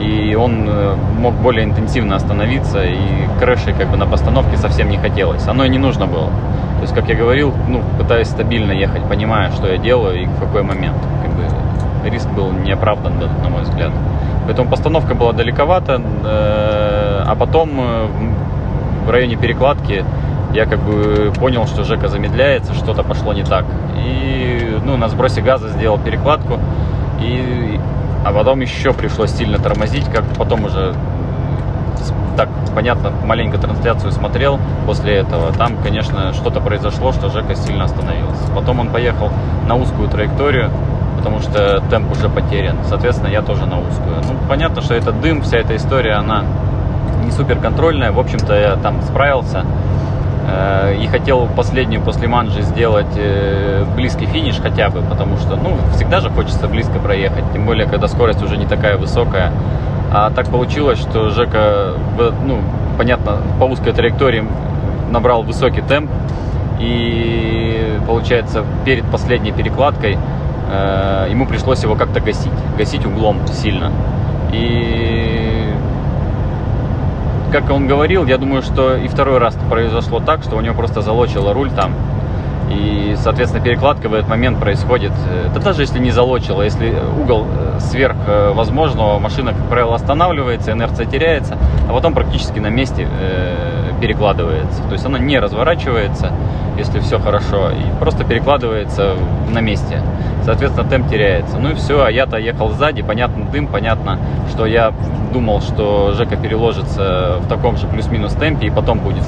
и 0.00 0.34
он 0.34 0.70
мог 1.18 1.34
более 1.34 1.64
интенсивно 1.64 2.16
остановиться, 2.16 2.84
и 2.84 2.98
крыши 3.38 3.72
как 3.72 3.88
бы 3.88 3.96
на 3.96 4.06
постановке 4.06 4.56
совсем 4.56 4.90
не 4.90 4.96
хотелось. 4.96 5.46
Оно 5.48 5.64
и 5.64 5.68
не 5.68 5.78
нужно 5.78 6.06
было. 6.06 6.30
То 6.78 6.82
есть, 6.82 6.94
как 6.94 7.08
я 7.08 7.16
говорил, 7.16 7.52
ну, 7.66 7.82
пытаюсь 7.98 8.28
стабильно 8.28 8.70
ехать, 8.70 9.02
понимая, 9.02 9.50
что 9.50 9.66
я 9.66 9.78
делаю 9.78 10.22
и 10.22 10.26
в 10.26 10.38
какой 10.38 10.62
момент. 10.62 10.96
Как 11.22 11.32
бы 11.32 12.08
риск 12.08 12.28
был 12.30 12.52
неоправдан, 12.52 13.14
на 13.18 13.48
мой 13.48 13.62
взгляд. 13.62 13.90
Поэтому 14.46 14.70
постановка 14.70 15.14
была 15.14 15.32
далековато, 15.32 16.00
э, 16.00 17.22
а 17.26 17.34
потом 17.38 17.70
э, 17.80 18.06
в 19.06 19.10
районе 19.10 19.36
перекладки 19.36 20.04
я 20.54 20.66
как 20.66 20.78
бы 20.78 21.32
понял, 21.38 21.66
что 21.66 21.84
Жека 21.84 22.08
замедляется, 22.08 22.74
что-то 22.74 23.02
пошло 23.02 23.32
не 23.32 23.42
так. 23.42 23.64
И 23.98 24.78
ну, 24.84 24.96
на 24.96 25.08
сбросе 25.08 25.42
газа 25.42 25.68
сделал 25.68 25.98
перекладку, 25.98 26.58
и, 27.20 27.78
а 28.24 28.32
потом 28.32 28.60
еще 28.60 28.92
пришлось 28.92 29.32
сильно 29.32 29.58
тормозить, 29.58 30.04
как 30.10 30.24
потом 30.36 30.64
уже 30.64 30.94
так, 32.38 32.48
понятно, 32.72 33.10
маленько 33.24 33.58
трансляцию 33.58 34.12
смотрел 34.12 34.60
после 34.86 35.14
этого. 35.14 35.52
Там, 35.52 35.76
конечно, 35.82 36.32
что-то 36.32 36.60
произошло, 36.60 37.12
что 37.12 37.30
Жека 37.30 37.56
сильно 37.56 37.84
остановился. 37.84 38.48
Потом 38.54 38.78
он 38.78 38.90
поехал 38.90 39.30
на 39.66 39.74
узкую 39.74 40.08
траекторию, 40.08 40.70
потому 41.16 41.40
что 41.40 41.82
темп 41.90 42.12
уже 42.12 42.28
потерян. 42.28 42.76
Соответственно, 42.88 43.28
я 43.28 43.42
тоже 43.42 43.66
на 43.66 43.80
узкую. 43.80 44.18
Ну, 44.22 44.36
понятно, 44.48 44.82
что 44.82 44.94
это 44.94 45.10
дым, 45.10 45.42
вся 45.42 45.58
эта 45.58 45.74
история, 45.74 46.12
она 46.12 46.44
не 47.24 47.32
супер 47.32 47.58
контрольная. 47.58 48.12
В 48.12 48.20
общем-то, 48.20 48.54
я 48.54 48.76
там 48.76 49.02
справился. 49.02 49.64
Э, 50.50 50.96
и 50.98 51.06
хотел 51.08 51.46
последнюю 51.46 52.02
после 52.02 52.26
манжи 52.26 52.62
сделать 52.62 53.14
э, 53.16 53.84
близкий 53.94 54.26
финиш 54.26 54.58
хотя 54.60 54.88
бы, 54.88 55.02
потому 55.02 55.36
что, 55.36 55.56
ну, 55.56 55.76
всегда 55.94 56.20
же 56.20 56.30
хочется 56.30 56.68
близко 56.68 56.98
проехать. 56.98 57.44
Тем 57.52 57.66
более, 57.66 57.86
когда 57.86 58.08
скорость 58.08 58.42
уже 58.42 58.56
не 58.56 58.66
такая 58.66 58.96
высокая. 58.96 59.52
А 60.10 60.30
так 60.30 60.46
получилось, 60.46 60.98
что 60.98 61.28
Жека, 61.28 61.94
ну, 62.46 62.60
понятно, 62.96 63.38
по 63.60 63.64
узкой 63.64 63.92
траектории 63.92 64.44
набрал 65.10 65.42
высокий 65.42 65.82
темп. 65.82 66.10
И 66.80 67.98
получается, 68.06 68.64
перед 68.84 69.04
последней 69.04 69.52
перекладкой 69.52 70.16
э, 70.70 71.26
ему 71.30 71.46
пришлось 71.46 71.82
его 71.82 71.94
как-то 71.94 72.20
гасить. 72.20 72.52
Гасить 72.78 73.04
углом 73.04 73.46
сильно. 73.48 73.92
И 74.50 75.27
как 77.50 77.70
он 77.70 77.86
говорил, 77.86 78.26
я 78.26 78.38
думаю, 78.38 78.62
что 78.62 78.96
и 78.96 79.08
второй 79.08 79.38
раз 79.38 79.56
произошло 79.70 80.20
так, 80.20 80.42
что 80.42 80.56
у 80.56 80.60
него 80.60 80.74
просто 80.74 81.00
залочило 81.02 81.52
руль 81.52 81.70
там. 81.70 81.94
И, 82.70 83.16
соответственно, 83.16 83.64
перекладка 83.64 84.08
в 84.08 84.14
этот 84.14 84.28
момент 84.28 84.60
происходит. 84.60 85.12
Э, 85.30 85.48
да 85.54 85.60
даже 85.60 85.82
если 85.82 85.98
не 85.98 86.10
залочила, 86.10 86.62
если 86.62 86.94
угол 87.18 87.46
э, 87.46 87.80
сверх 87.80 88.16
э, 88.26 88.52
возможного, 88.52 89.18
машина, 89.18 89.52
как 89.52 89.66
правило, 89.68 89.94
останавливается, 89.94 90.72
инерция 90.72 91.06
теряется, 91.06 91.56
а 91.88 91.92
потом 91.92 92.12
практически 92.12 92.58
на 92.58 92.68
месте 92.68 93.08
перекладывается. 94.00 94.82
То 94.84 94.92
есть 94.92 95.04
она 95.04 95.18
не 95.18 95.38
разворачивается, 95.38 96.32
если 96.76 97.00
все 97.00 97.18
хорошо, 97.18 97.70
и 97.70 98.00
просто 98.00 98.24
перекладывается 98.24 99.14
на 99.50 99.60
месте. 99.60 100.00
Соответственно, 100.44 100.88
темп 100.88 101.10
теряется. 101.10 101.58
Ну 101.58 101.70
и 101.70 101.74
все, 101.74 102.04
а 102.04 102.10
я-то 102.10 102.38
ехал 102.38 102.70
сзади, 102.70 103.02
понятно 103.02 103.44
дым, 103.44 103.66
понятно, 103.66 104.18
что 104.50 104.66
я 104.66 104.92
думал, 105.32 105.60
что 105.60 106.12
Жека 106.16 106.36
переложится 106.36 107.36
в 107.40 107.48
таком 107.48 107.76
же 107.76 107.86
плюс-минус 107.86 108.32
темпе, 108.34 108.68
и 108.68 108.70
потом 108.70 109.00
будет 109.00 109.24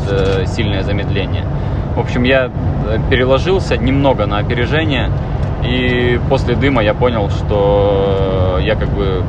сильное 0.47 0.83
замедление. 0.83 1.45
В 1.95 2.01
общем, 2.01 2.23
я 2.23 2.47
э, 2.47 2.99
переложился 3.11 3.77
немного 3.77 4.27
на 4.27 4.39
опережение, 4.39 5.11
и 5.65 6.21
после 6.31 6.55
дыма 6.55 6.83
я 6.83 6.95
понял, 6.95 7.29
что 7.31 8.59
я 8.63 8.77
как 8.77 8.89
бы, 8.89 9.23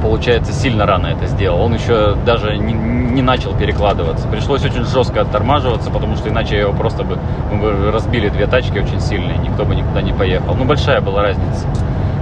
получается, 0.00 0.52
сильно 0.52 0.86
рано 0.86 1.08
это 1.08 1.26
сделал. 1.26 1.60
Он 1.62 1.74
еще 1.74 2.16
даже 2.26 2.56
не, 2.56 2.72
не 2.72 3.22
начал 3.22 3.54
перекладываться. 3.54 4.28
Пришлось 4.28 4.64
очень 4.64 4.84
жестко 4.84 5.22
оттормаживаться, 5.22 5.90
потому 5.90 6.16
что 6.16 6.28
иначе 6.28 6.58
его 6.58 6.72
просто 6.72 7.04
бы, 7.04 7.18
бы 7.52 7.90
разбили 7.92 8.28
две 8.28 8.46
тачки 8.46 8.78
очень 8.78 9.00
сильные, 9.00 9.38
никто 9.38 9.64
бы 9.64 9.74
никуда 9.74 10.02
не 10.02 10.12
поехал. 10.12 10.54
Ну, 10.54 10.64
большая 10.64 11.00
была 11.00 11.22
разница. 11.22 11.66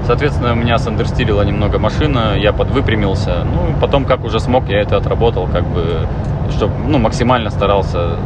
Соответственно, 0.07 0.53
у 0.53 0.57
меня 0.57 0.79
сандерстилила 0.79 1.43
немного 1.43 1.79
машина, 1.79 2.35
я 2.37 2.53
подвыпрямился. 2.53 3.45
Ну, 3.45 3.75
потом, 3.81 4.05
как 4.07 4.25
уже 4.25 4.41
смог, 4.41 4.69
я 4.69 4.81
это 4.81 4.97
отработал, 4.97 5.47
как 5.47 5.67
бы, 5.67 6.07
чтобы, 6.51 6.73
ну, 6.87 6.99
максимально 6.99 7.51
старался 7.51 8.17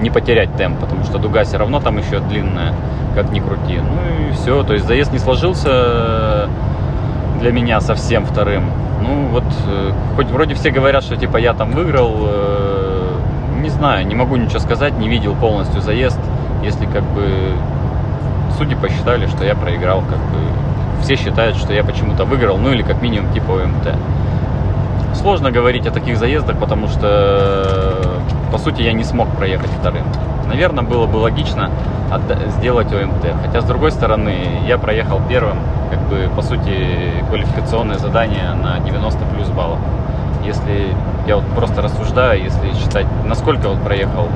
не 0.00 0.10
потерять 0.10 0.54
темп, 0.56 0.80
потому 0.80 1.04
что 1.04 1.18
дуга 1.18 1.44
все 1.44 1.56
равно 1.56 1.80
там 1.80 1.98
еще 1.98 2.20
длинная, 2.20 2.74
как 3.14 3.30
ни 3.30 3.40
крути. 3.40 3.78
Ну 3.78 4.28
и 4.28 4.32
все, 4.32 4.62
то 4.62 4.74
есть 4.74 4.86
заезд 4.86 5.12
не 5.12 5.18
сложился 5.18 6.48
для 7.42 7.50
меня 7.50 7.80
совсем 7.80 8.24
вторым. 8.24 8.64
Ну 9.00 9.26
вот, 9.32 9.44
э, 9.66 9.92
хоть 10.14 10.28
вроде 10.28 10.54
все 10.54 10.70
говорят, 10.70 11.02
что 11.02 11.16
типа 11.16 11.38
я 11.38 11.54
там 11.54 11.72
выиграл, 11.72 12.14
э, 12.20 13.16
не 13.60 13.68
знаю, 13.68 14.06
не 14.06 14.14
могу 14.14 14.36
ничего 14.36 14.60
сказать, 14.60 14.96
не 14.96 15.08
видел 15.08 15.34
полностью 15.34 15.80
заезд, 15.80 16.20
если 16.62 16.86
как 16.86 17.02
бы 17.02 17.26
судьи 18.56 18.76
посчитали, 18.76 19.26
что 19.26 19.44
я 19.44 19.56
проиграл, 19.56 20.02
как 20.02 20.18
бы 20.18 21.02
все 21.02 21.16
считают, 21.16 21.56
что 21.56 21.72
я 21.72 21.82
почему-то 21.82 22.24
выиграл, 22.24 22.58
ну 22.58 22.70
или 22.72 22.82
как 22.82 23.02
минимум 23.02 23.32
типа 23.32 23.64
ОМТ. 23.64 23.88
Сложно 25.16 25.50
говорить 25.50 25.86
о 25.86 25.90
таких 25.90 26.16
заездах, 26.16 26.58
потому 26.58 26.86
что 26.86 27.92
по 28.52 28.58
сути, 28.58 28.82
я 28.82 28.92
не 28.92 29.02
смог 29.02 29.28
проехать 29.30 29.70
вторым. 29.80 30.04
Наверное, 30.46 30.84
было 30.84 31.06
бы 31.06 31.16
логично 31.16 31.70
сделать 32.58 32.92
ОМТ. 32.92 33.26
Хотя, 33.44 33.60
с 33.60 33.64
другой 33.64 33.90
стороны, 33.90 34.34
я 34.66 34.78
проехал 34.78 35.20
первым, 35.28 35.58
как 35.90 36.00
бы, 36.08 36.28
по 36.34 36.42
сути, 36.42 37.12
квалификационное 37.28 37.98
задание 37.98 38.52
на 38.54 38.78
90 38.80 39.24
плюс 39.26 39.48
баллов. 39.48 39.78
Если 40.44 40.94
я 41.26 41.36
вот 41.36 41.46
просто 41.54 41.82
рассуждаю, 41.82 42.42
если 42.42 42.72
считать, 42.74 43.06
насколько 43.24 43.68
вот 43.68 43.82
проехал 43.82 44.28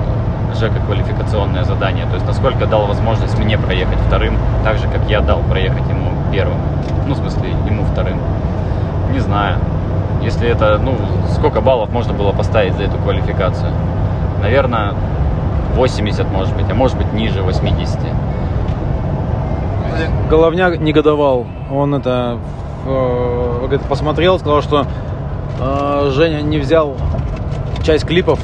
Жека 0.59 0.81
квалификационное 0.87 1.65
задание, 1.65 2.07
то 2.07 2.15
есть 2.15 2.27
насколько 2.27 2.67
дал 2.67 2.87
возможность 2.87 3.39
мне 3.39 3.59
проехать 3.59 3.99
вторым, 4.07 4.39
так 4.65 4.79
же, 4.79 4.89
как 4.89 5.11
я 5.11 5.21
дал 5.21 5.41
проехать 5.41 5.87
ему 5.89 6.13
первым. 6.33 6.59
Ну, 7.07 7.15
в 7.15 7.19
смысле, 7.19 7.51
ему 7.67 7.85
вторым. 7.85 8.19
Не 9.13 9.19
знаю. 9.19 9.59
Если 10.23 10.49
это, 10.49 10.79
ну, 10.79 10.97
сколько 11.35 11.61
баллов 11.61 11.93
можно 11.93 12.15
было 12.15 12.33
поставить 12.33 12.75
за 12.75 12.85
эту 12.85 12.97
квалификацию? 12.99 13.71
наверное, 14.47 14.95
80, 15.77 16.31
может 16.33 16.57
быть, 16.57 16.67
а 16.71 16.75
может 16.75 16.97
быть 16.97 17.13
ниже 17.13 17.43
80. 17.43 17.99
Головняк 20.29 20.81
негодовал. 20.81 21.47
Он 21.71 21.95
это 21.95 22.39
э, 22.87 23.79
посмотрел, 23.89 24.39
сказал, 24.39 24.63
что 24.63 24.87
э, 25.61 26.11
Женя 26.15 26.41
не 26.41 26.59
взял 26.59 26.97
часть 27.85 28.07
клипов. 28.07 28.41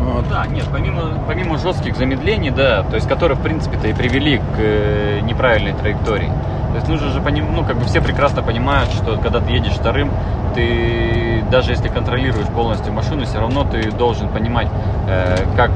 Вот. 0.00 0.24
Да, 0.28 0.46
нет, 0.46 0.64
помимо, 0.72 1.02
помимо 1.26 1.56
жестких 1.58 1.96
замедлений, 1.96 2.50
да, 2.50 2.82
то 2.82 2.96
есть 2.96 3.08
которые, 3.08 3.38
в 3.38 3.42
принципе-то, 3.42 3.88
и 3.88 3.92
привели 3.94 4.38
к 4.38 4.42
э, 4.58 5.20
неправильной 5.20 5.72
траектории. 5.72 6.30
То 6.72 6.76
есть 6.76 6.88
нужно 6.88 7.10
же 7.10 7.20
понимать, 7.20 7.50
ну, 7.54 7.64
как 7.64 7.76
бы 7.76 7.84
все 7.84 8.00
прекрасно 8.00 8.42
понимают, 8.42 8.90
что 8.90 9.18
когда 9.18 9.40
ты 9.40 9.52
едешь 9.52 9.74
вторым, 9.74 10.10
ты 10.54 11.44
даже 11.50 11.72
если 11.72 11.88
контролируешь 11.88 12.46
полностью 12.46 12.94
машину, 12.94 13.24
все 13.24 13.38
равно 13.38 13.64
ты 13.64 13.90
должен 13.90 14.28
понимать, 14.28 14.68
э, 15.06 15.36
как, 15.54 15.70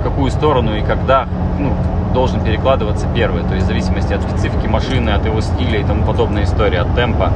в 0.00 0.02
какую 0.02 0.30
сторону 0.32 0.74
и 0.74 0.82
когда 0.82 1.26
ну, 1.58 1.72
должен 2.12 2.40
перекладываться 2.40 3.06
первый. 3.14 3.44
То 3.44 3.54
есть 3.54 3.66
в 3.66 3.68
зависимости 3.68 4.12
от 4.12 4.22
специфики 4.22 4.66
машины, 4.66 5.10
от 5.10 5.24
его 5.24 5.40
стиля 5.40 5.80
и 5.80 5.84
тому 5.84 6.04
подобная 6.04 6.42
история, 6.42 6.80
от 6.80 6.96
темпа. 6.96 7.32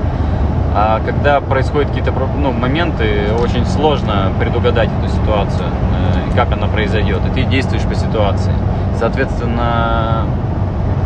А 0.75 1.01
когда 1.07 1.41
происходят 1.41 1.91
какие-то 1.91 2.13
ну, 2.37 2.51
моменты, 2.51 3.29
очень 3.41 3.65
сложно 3.65 4.33
предугадать 4.41 4.91
эту 4.99 5.09
ситуацию, 5.09 5.69
э, 5.69 6.35
как 6.35 6.51
она 6.51 6.67
произойдет. 6.67 7.21
И 7.27 7.31
ты 7.31 7.45
действуешь 7.45 7.85
по 7.85 7.95
ситуации. 7.95 8.53
Соответственно, 8.99 10.25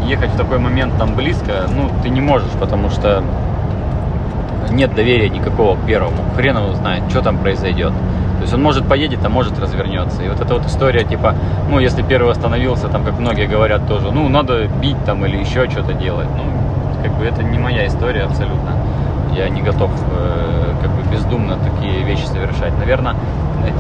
ехать 0.05 0.31
в 0.31 0.37
такой 0.37 0.59
момент 0.59 0.97
там 0.99 1.15
близко, 1.15 1.67
ну, 1.75 1.91
ты 2.03 2.09
не 2.09 2.21
можешь, 2.21 2.51
потому 2.61 2.91
что 2.91 3.23
нет 4.71 4.95
доверия 4.95 5.29
никакого 5.29 5.77
к 5.77 5.87
первому. 5.87 6.17
Хрен 6.37 6.57
его 6.57 6.73
знает, 6.75 7.05
что 7.11 7.23
там 7.23 7.39
произойдет. 7.39 7.93
То 8.37 8.43
есть 8.43 8.55
он 8.55 8.63
может 8.63 8.87
поедет, 8.87 9.25
а 9.25 9.29
может 9.29 9.59
развернется. 9.59 10.23
И 10.23 10.29
вот 10.29 10.41
эта 10.41 10.55
вот 10.55 10.67
история, 10.67 11.05
типа, 11.05 11.35
ну, 11.71 11.81
если 11.81 12.03
первый 12.03 12.31
остановился, 12.31 12.89
там, 12.89 13.05
как 13.05 13.19
многие 13.19 13.47
говорят 13.47 13.89
тоже, 13.89 14.13
ну, 14.13 14.29
надо 14.29 14.67
бить 14.67 15.03
там 15.05 15.27
или 15.27 15.37
еще 15.39 15.69
что-то 15.69 15.93
делать. 15.93 16.29
Ну, 16.37 17.03
как 17.03 17.13
бы 17.19 17.25
это 17.25 17.43
не 17.43 17.59
моя 17.59 17.87
история 17.87 18.23
абсолютно. 18.23 18.73
Я 19.35 19.49
не 19.49 19.63
готов 19.63 19.91
э, 20.13 20.75
как 20.81 20.91
бы 20.91 21.03
бездумно 21.11 21.57
такие 21.57 22.03
вещи 22.05 22.27
совершать. 22.27 22.77
Наверное, 22.79 23.15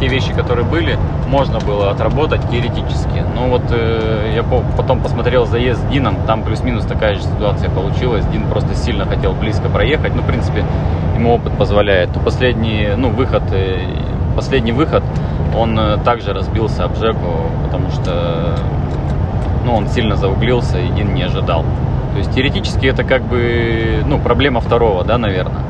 те 0.00 0.08
вещи, 0.08 0.32
которые 0.32 0.64
были, 0.64 0.98
можно 1.28 1.58
было 1.58 1.90
отработать 1.90 2.40
теоретически. 2.50 3.24
Но 3.34 3.48
вот 3.48 3.62
э, 3.70 4.32
я 4.34 4.42
по 4.42 4.62
потом 4.76 5.00
посмотрел 5.00 5.46
заезд 5.46 5.80
с 5.80 5.84
Дином, 5.90 6.16
там 6.26 6.42
плюс-минус 6.42 6.84
такая 6.84 7.14
же 7.14 7.22
ситуация 7.22 7.70
получилась. 7.70 8.24
Дин 8.26 8.48
просто 8.48 8.74
сильно 8.74 9.04
хотел 9.06 9.32
близко 9.32 9.68
проехать. 9.68 10.14
Ну, 10.14 10.22
в 10.22 10.26
принципе, 10.26 10.64
ему 11.14 11.34
опыт 11.34 11.52
позволяет. 11.56 12.12
То 12.12 12.20
последний, 12.20 12.88
ну, 12.96 13.10
выход, 13.10 13.42
э, 13.52 13.80
последний 14.36 14.72
выход, 14.72 15.02
он 15.56 15.78
э, 15.78 15.98
также 16.04 16.32
разбился 16.32 16.84
об 16.84 16.96
Жеку, 16.96 17.50
потому 17.64 17.90
что, 17.90 18.56
ну, 19.64 19.74
он 19.74 19.88
сильно 19.88 20.16
зауглился, 20.16 20.78
и 20.78 20.88
Дин 20.88 21.14
не 21.14 21.22
ожидал. 21.22 21.64
То 22.12 22.18
есть 22.18 22.32
теоретически 22.32 22.86
это 22.86 23.04
как 23.04 23.22
бы, 23.22 24.02
ну, 24.06 24.18
проблема 24.18 24.60
второго, 24.60 25.04
да, 25.04 25.18
наверное 25.18 25.67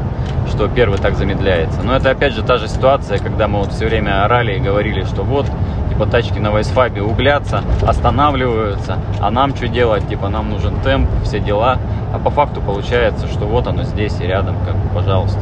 что 0.48 0.68
первый 0.68 0.98
так 0.98 1.14
замедляется. 1.16 1.82
Но 1.82 1.94
это 1.94 2.10
опять 2.10 2.32
же 2.32 2.42
та 2.42 2.58
же 2.58 2.68
ситуация, 2.68 3.18
когда 3.18 3.48
мы 3.48 3.60
вот 3.60 3.72
все 3.72 3.86
время 3.86 4.24
орали 4.24 4.56
и 4.56 4.58
говорили, 4.58 5.04
что 5.04 5.22
вот, 5.22 5.46
типа 5.88 6.06
тачки 6.06 6.38
на 6.38 6.50
вайсфабе 6.50 7.02
углятся, 7.02 7.62
останавливаются, 7.86 8.98
а 9.20 9.30
нам 9.30 9.54
что 9.54 9.68
делать, 9.68 10.08
типа 10.08 10.28
нам 10.28 10.50
нужен 10.50 10.74
темп, 10.80 11.08
все 11.24 11.40
дела. 11.40 11.78
А 12.12 12.18
по 12.18 12.30
факту 12.30 12.60
получается, 12.60 13.26
что 13.26 13.46
вот 13.46 13.66
оно 13.66 13.82
здесь 13.82 14.18
и 14.20 14.26
рядом, 14.26 14.56
как 14.64 14.74
бы, 14.74 14.88
пожалуйста. 14.94 15.40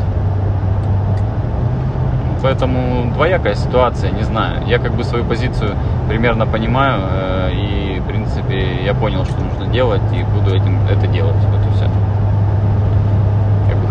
Поэтому 2.43 3.11
двоякая 3.13 3.55
ситуация, 3.55 4.11
не 4.11 4.23
знаю. 4.23 4.67
Я 4.67 4.79
как 4.79 4.95
бы 4.95 5.05
свою 5.05 5.25
позицию 5.25 5.71
примерно 6.09 6.47
понимаю, 6.47 7.03
э, 7.03 7.51
и, 7.55 8.01
в 8.01 8.07
принципе, 8.07 8.85
я 8.85 8.95
понял, 8.95 9.25
что 9.25 9.41
нужно 9.41 9.67
делать, 9.67 10.03
и 10.13 10.23
буду 10.23 10.55
этим 10.55 10.79
это 10.89 11.07
делать. 11.07 11.37
Вот 11.51 11.61
и 11.67 11.77
все 11.77 11.89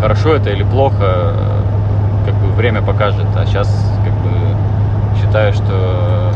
хорошо 0.06 0.36
это 0.36 0.52
или 0.52 0.62
плохо, 0.62 1.34
как 2.28 2.36
бы 2.36 2.54
время 2.54 2.84
покажет. 2.84 3.26
А 3.36 3.44
сейчас 3.48 3.68
как 4.04 4.14
бы 4.14 4.30
считаю, 5.20 5.52
что 5.52 6.32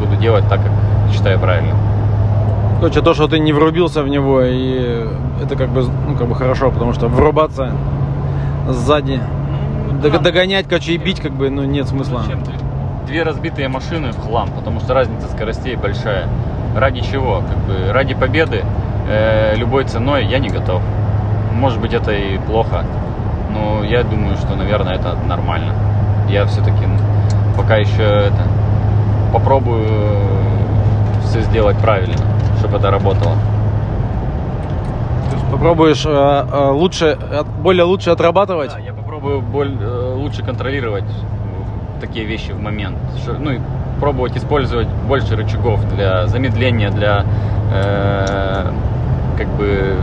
буду 0.00 0.16
делать 0.16 0.48
так, 0.48 0.60
как 0.60 0.72
считаю 1.14 1.38
правильно. 1.38 1.76
Короче, 2.80 3.02
то, 3.02 3.14
что 3.14 3.28
ты 3.28 3.38
не 3.38 3.52
врубился 3.52 4.02
в 4.02 4.08
него, 4.08 4.42
и 4.42 5.06
это 5.40 5.54
как 5.54 5.68
бы, 5.68 5.84
ну, 6.08 6.16
как 6.16 6.26
бы 6.26 6.34
хорошо, 6.34 6.72
потому 6.72 6.92
что 6.92 7.06
врубаться 7.06 7.70
сзади, 8.68 9.20
ну, 9.92 10.00
догонять, 10.18 10.66
короче, 10.68 10.94
и 10.94 10.98
бить, 10.98 11.20
как 11.20 11.30
бы, 11.30 11.50
ну, 11.50 11.62
нет 11.62 11.86
смысла. 11.86 12.22
Зачем? 12.22 12.42
Две 13.06 13.22
разбитые 13.22 13.68
машины 13.68 14.10
в 14.10 14.18
хлам, 14.26 14.48
потому 14.56 14.80
что 14.80 14.92
разница 14.94 15.28
скоростей 15.28 15.76
большая. 15.76 16.26
Ради 16.76 17.00
чего? 17.00 17.42
Как 17.48 17.58
бы 17.58 17.92
ради 17.92 18.14
победы 18.14 18.64
э, 19.08 19.54
любой 19.56 19.84
ценой 19.84 20.24
я 20.24 20.40
не 20.40 20.48
готов. 20.48 20.82
Может 21.52 21.80
быть, 21.80 21.92
это 21.92 22.12
и 22.12 22.38
плохо, 22.38 22.84
но 23.52 23.84
я 23.84 24.02
думаю, 24.02 24.36
что, 24.36 24.54
наверное, 24.54 24.94
это 24.94 25.16
нормально. 25.26 25.74
Я 26.28 26.46
все-таки 26.46 26.84
пока 27.56 27.76
еще 27.76 28.02
это 28.02 28.46
попробую 29.32 29.86
все 31.24 31.40
сделать 31.42 31.76
правильно, 31.78 32.16
чтобы 32.58 32.78
это 32.78 32.90
работало. 32.90 33.36
То 35.30 35.36
есть 35.36 35.50
попробуешь 35.50 36.04
э, 36.06 36.08
э, 36.10 36.70
лучше, 36.70 37.18
более 37.60 37.84
лучше 37.84 38.10
отрабатывать? 38.10 38.72
Да, 38.72 38.78
я 38.78 38.92
попробую 38.92 39.40
более, 39.40 39.78
э, 39.80 40.14
лучше 40.14 40.42
контролировать 40.42 41.04
такие 42.00 42.24
вещи 42.24 42.52
в 42.52 42.60
момент. 42.60 42.96
Ну 43.38 43.50
и 43.50 43.60
пробовать 44.00 44.36
использовать 44.36 44.88
больше 45.06 45.36
рычагов 45.36 45.86
для 45.94 46.26
замедления, 46.26 46.90
для 46.90 47.24
э, 47.72 48.72
как 49.36 49.48
бы 49.48 49.96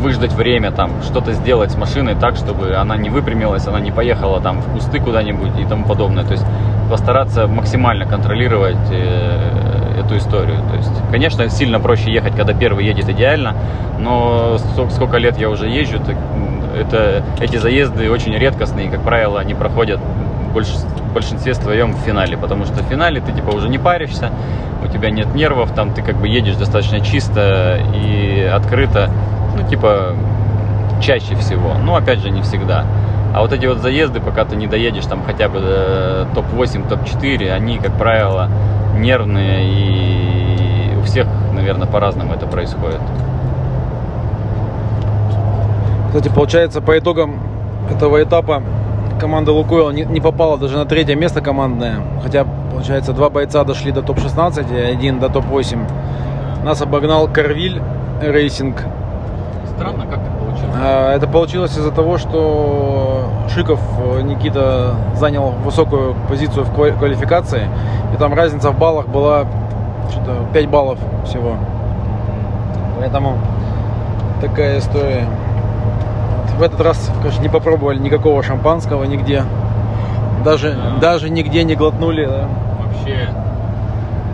выждать 0.00 0.32
время, 0.32 0.70
там, 0.70 1.02
что-то 1.02 1.32
сделать 1.32 1.70
с 1.70 1.76
машиной 1.76 2.14
так, 2.14 2.36
чтобы 2.36 2.74
она 2.74 2.96
не 2.96 3.10
выпрямилась, 3.10 3.66
она 3.66 3.80
не 3.80 3.90
поехала 3.90 4.40
там 4.40 4.60
в 4.60 4.72
кусты 4.72 5.00
куда-нибудь 5.00 5.58
и 5.58 5.64
тому 5.64 5.84
подобное. 5.84 6.24
То 6.24 6.32
есть 6.32 6.44
постараться 6.90 7.46
максимально 7.46 8.06
контролировать 8.06 8.76
э, 8.90 10.00
эту 10.00 10.16
историю. 10.16 10.58
То 10.70 10.76
есть, 10.76 10.92
конечно, 11.10 11.48
сильно 11.48 11.80
проще 11.80 12.12
ехать, 12.12 12.34
когда 12.36 12.52
первый 12.52 12.84
едет 12.84 13.08
идеально, 13.08 13.54
но 13.98 14.58
сколько 14.90 15.16
лет 15.16 15.38
я 15.38 15.48
уже 15.48 15.68
езжу, 15.68 15.98
так, 15.98 16.16
это, 16.76 17.24
эти 17.40 17.56
заезды 17.56 18.10
очень 18.10 18.34
редкостные, 18.34 18.90
как 18.90 19.02
правило, 19.02 19.40
они 19.40 19.54
проходят 19.54 20.00
в 20.00 21.12
большинстве 21.12 21.54
своем 21.54 21.94
в 21.94 21.98
финале, 22.00 22.36
потому 22.36 22.64
что 22.64 22.82
в 22.82 22.86
финале 22.86 23.20
ты 23.20 23.32
типа 23.32 23.50
уже 23.50 23.68
не 23.68 23.78
паришься, 23.78 24.30
у 24.84 24.88
тебя 24.88 25.10
нет 25.10 25.34
нервов, 25.34 25.72
там 25.72 25.92
ты 25.92 26.02
как 26.02 26.16
бы 26.16 26.28
едешь 26.28 26.56
достаточно 26.56 27.00
чисто 27.00 27.80
и 27.94 28.42
открыто, 28.42 29.10
ну, 29.54 29.68
типа, 29.68 30.14
чаще 31.00 31.34
всего. 31.36 31.74
Ну, 31.82 31.94
опять 31.94 32.20
же, 32.20 32.30
не 32.30 32.42
всегда. 32.42 32.84
А 33.34 33.40
вот 33.40 33.52
эти 33.52 33.66
вот 33.66 33.78
заезды, 33.78 34.20
пока 34.20 34.44
ты 34.44 34.56
не 34.56 34.66
доедешь 34.66 35.06
там 35.06 35.22
хотя 35.24 35.48
бы 35.48 35.60
до 35.60 36.28
топ-8, 36.34 36.88
топ-4, 36.88 37.50
они, 37.50 37.78
как 37.78 37.92
правило, 37.98 38.48
нервные 38.96 39.66
и 39.66 40.96
у 40.96 41.02
всех, 41.02 41.26
наверное, 41.52 41.88
по-разному 41.88 42.32
это 42.32 42.46
происходит. 42.46 43.00
Кстати, 46.08 46.32
получается, 46.32 46.80
по 46.80 46.96
итогам 46.96 47.40
этого 47.90 48.22
этапа 48.22 48.62
команда 49.18 49.50
Лукойл 49.50 49.90
не, 49.90 50.04
не 50.04 50.20
попала 50.20 50.56
даже 50.56 50.76
на 50.76 50.84
третье 50.84 51.16
место 51.16 51.40
командное. 51.40 52.02
Хотя, 52.22 52.46
получается, 52.70 53.12
два 53.12 53.30
бойца 53.30 53.64
дошли 53.64 53.90
до 53.90 54.02
топ-16, 54.02 54.78
и 54.78 54.80
один 54.80 55.18
до 55.18 55.28
топ-8. 55.28 56.64
Нас 56.64 56.80
обогнал 56.82 57.26
Carville 57.26 57.82
Racing 58.22 58.76
Странно, 59.76 60.06
как 60.06 60.20
это 60.20 60.30
получилось? 60.38 60.76
А, 60.80 61.12
это 61.14 61.26
получилось 61.26 61.72
из-за 61.72 61.90
того, 61.90 62.18
что 62.18 63.28
Шиков 63.48 63.80
э, 63.98 64.22
Никита 64.22 64.94
занял 65.14 65.50
высокую 65.64 66.14
позицию 66.28 66.64
в 66.64 66.72
квалификации, 66.72 67.68
и 68.12 68.16
там 68.16 68.34
разница 68.34 68.70
в 68.70 68.78
баллах 68.78 69.08
была 69.08 69.46
что-то 70.10 70.36
5 70.52 70.68
баллов 70.68 70.98
всего. 71.24 71.56
Поэтому 72.98 73.38
такая 74.40 74.78
история. 74.78 75.26
В 76.56 76.62
этот 76.62 76.80
раз, 76.80 77.10
конечно, 77.20 77.42
не 77.42 77.48
попробовали 77.48 77.98
никакого 77.98 78.42
шампанского 78.44 79.04
нигде. 79.04 79.42
Даже, 80.44 80.72
да. 80.72 81.00
даже 81.00 81.30
нигде 81.30 81.64
не 81.64 81.74
глотнули. 81.74 82.26
Да. 82.26 82.48
Вообще 82.78 83.28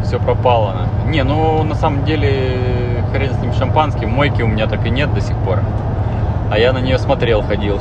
все 0.05 0.19
пропало. 0.19 0.75
Не, 1.07 1.23
ну 1.23 1.63
на 1.63 1.75
самом 1.75 2.05
деле 2.05 2.57
хрен 3.13 3.35
с 3.35 3.39
ним 3.39 3.53
шампанским, 3.53 4.11
мойки 4.11 4.43
у 4.43 4.47
меня 4.47 4.67
так 4.67 4.87
и 4.87 4.91
нет 4.91 5.13
до 5.15 5.21
сих 5.21 5.37
пор. 5.39 5.61
А 6.51 6.59
я 6.59 6.73
на 6.73 6.79
нее 6.79 6.99
смотрел, 6.99 7.43
ходил. 7.43 7.79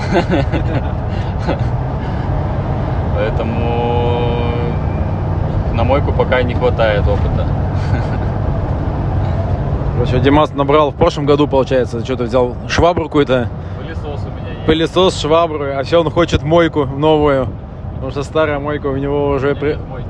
Поэтому 3.15 4.39
на 5.73 5.83
мойку 5.83 6.11
пока 6.11 6.41
не 6.43 6.53
хватает 6.53 7.07
опыта. 7.07 7.47
Короче, 9.95 10.19
Димас 10.19 10.53
набрал 10.53 10.91
в 10.91 10.95
прошлом 10.95 11.25
году, 11.25 11.47
получается, 11.47 12.03
что-то 12.05 12.23
взял 12.23 12.55
швабру 12.69 13.05
какую-то. 13.05 13.49
Пылесос 13.77 14.25
у 14.25 14.29
меня 14.29 14.49
есть. 14.53 14.65
Пылесос, 14.65 15.19
швабру, 15.19 15.65
а 15.75 15.83
все 15.83 15.99
он 15.99 16.09
хочет 16.09 16.43
мойку 16.43 16.85
новую. 16.85 17.47
Потому 17.95 18.11
что 18.11 18.23
старая 18.23 18.59
мойка 18.59 18.87
у 18.87 18.95
него 18.95 19.31
уже... 19.31 19.55
При... 19.55 19.73
Мойки. 19.75 20.07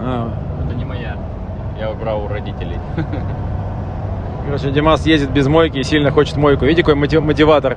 А. 0.00 0.30
Это 0.64 0.76
не 0.76 0.84
моя. 0.84 1.16
Я 1.80 1.90
убрал 1.90 2.24
у 2.24 2.28
родителей. 2.28 2.78
Короче, 4.48 4.70
Димас 4.70 5.04
ездит 5.04 5.28
без 5.28 5.46
мойки 5.46 5.76
и 5.76 5.82
сильно 5.82 6.10
хочет 6.10 6.38
мойку. 6.38 6.64
Видите, 6.64 6.82
какой 6.82 6.94
мотиватор? 7.20 7.76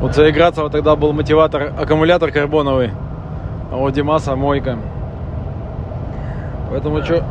Вот 0.00 0.14
заиграться 0.14 0.62
вот 0.62 0.70
тогда 0.70 0.94
был 0.94 1.12
мотиватор, 1.12 1.72
аккумулятор 1.76 2.30
карбоновый. 2.30 2.92
А 3.72 3.76
у 3.76 3.90
Димаса 3.90 4.36
мойка. 4.36 4.78
Поэтому 6.70 6.98
да. 7.00 7.04
что... 7.04 7.24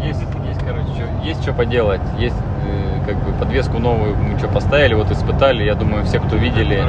Есть, 0.00 0.20
есть, 0.48 0.60
короче, 0.60 0.86
что, 0.94 1.26
есть 1.26 1.42
что 1.42 1.54
поделать. 1.54 2.00
Есть 2.20 2.36
э, 2.64 3.04
как 3.04 3.16
бы 3.16 3.32
подвеску 3.32 3.80
новую 3.80 4.16
мы 4.16 4.38
что 4.38 4.46
поставили, 4.46 4.94
вот 4.94 5.10
испытали. 5.10 5.64
Я 5.64 5.74
думаю, 5.74 6.04
все, 6.04 6.20
кто 6.20 6.36
видели, 6.36 6.84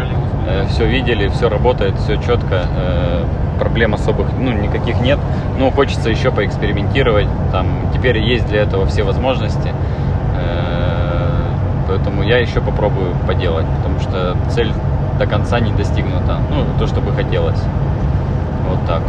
э, 0.47 0.67
все 0.67 0.85
видели, 0.85 1.27
все 1.29 1.49
работает, 1.49 1.95
все 1.95 2.17
четко. 2.17 2.65
Э, 2.77 3.25
проблем 3.59 3.95
особых, 3.95 4.27
ну, 4.37 4.51
никаких 4.51 5.01
нет. 5.01 5.17
Но 5.57 5.71
хочется 5.71 6.11
еще 6.11 6.29
поэкспериментировать. 6.31 7.27
Там 7.51 7.89
теперь 7.95 8.19
есть 8.19 8.47
для 8.47 8.61
этого 8.61 8.85
все 8.85 9.01
возможности. 9.01 9.73
Поэтому 12.07 12.23
я 12.23 12.37
еще 12.37 12.61
попробую 12.61 13.13
поделать, 13.27 13.65
потому 13.75 13.99
что 13.99 14.37
цель 14.49 14.71
до 15.19 15.27
конца 15.27 15.59
не 15.59 15.73
достигнута. 15.73 16.39
Ну, 16.49 16.63
то, 16.79 16.87
что 16.87 17.01
бы 17.01 17.11
хотелось. 17.11 17.61
Вот 18.69 18.79
так. 18.87 19.01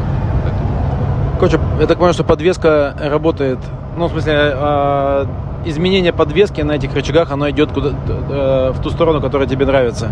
Короче, 1.39 1.61
я 1.79 1.87
так 1.87 1.99
понимаю, 1.99 2.13
что 2.13 2.25
подвеска 2.25 2.97
работает, 3.01 3.61
ну, 3.97 4.09
в 4.09 4.11
смысле, 4.11 4.35
э, 4.37 5.27
изменение 5.67 6.13
подвески 6.13 6.61
на 6.63 6.73
этих 6.73 6.93
рычагах, 6.93 7.31
оно 7.31 7.49
идет 7.51 7.71
куда 7.71 7.91
э, 7.91 8.73
в 8.75 8.83
ту 8.83 8.91
сторону, 8.91 9.21
которая 9.21 9.47
тебе 9.47 9.65
нравится. 9.65 10.11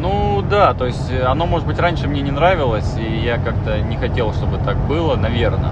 Ну 0.00 0.42
да, 0.50 0.74
то 0.74 0.86
есть 0.86 1.12
э, 1.12 1.22
оно, 1.22 1.46
может 1.46 1.68
быть, 1.68 1.78
раньше 1.78 2.08
мне 2.08 2.20
не 2.20 2.32
нравилось, 2.32 2.96
и 2.98 3.24
я 3.24 3.38
как-то 3.38 3.78
не 3.78 3.96
хотел, 3.96 4.32
чтобы 4.32 4.58
так 4.58 4.76
было, 4.88 5.14
наверное. 5.14 5.70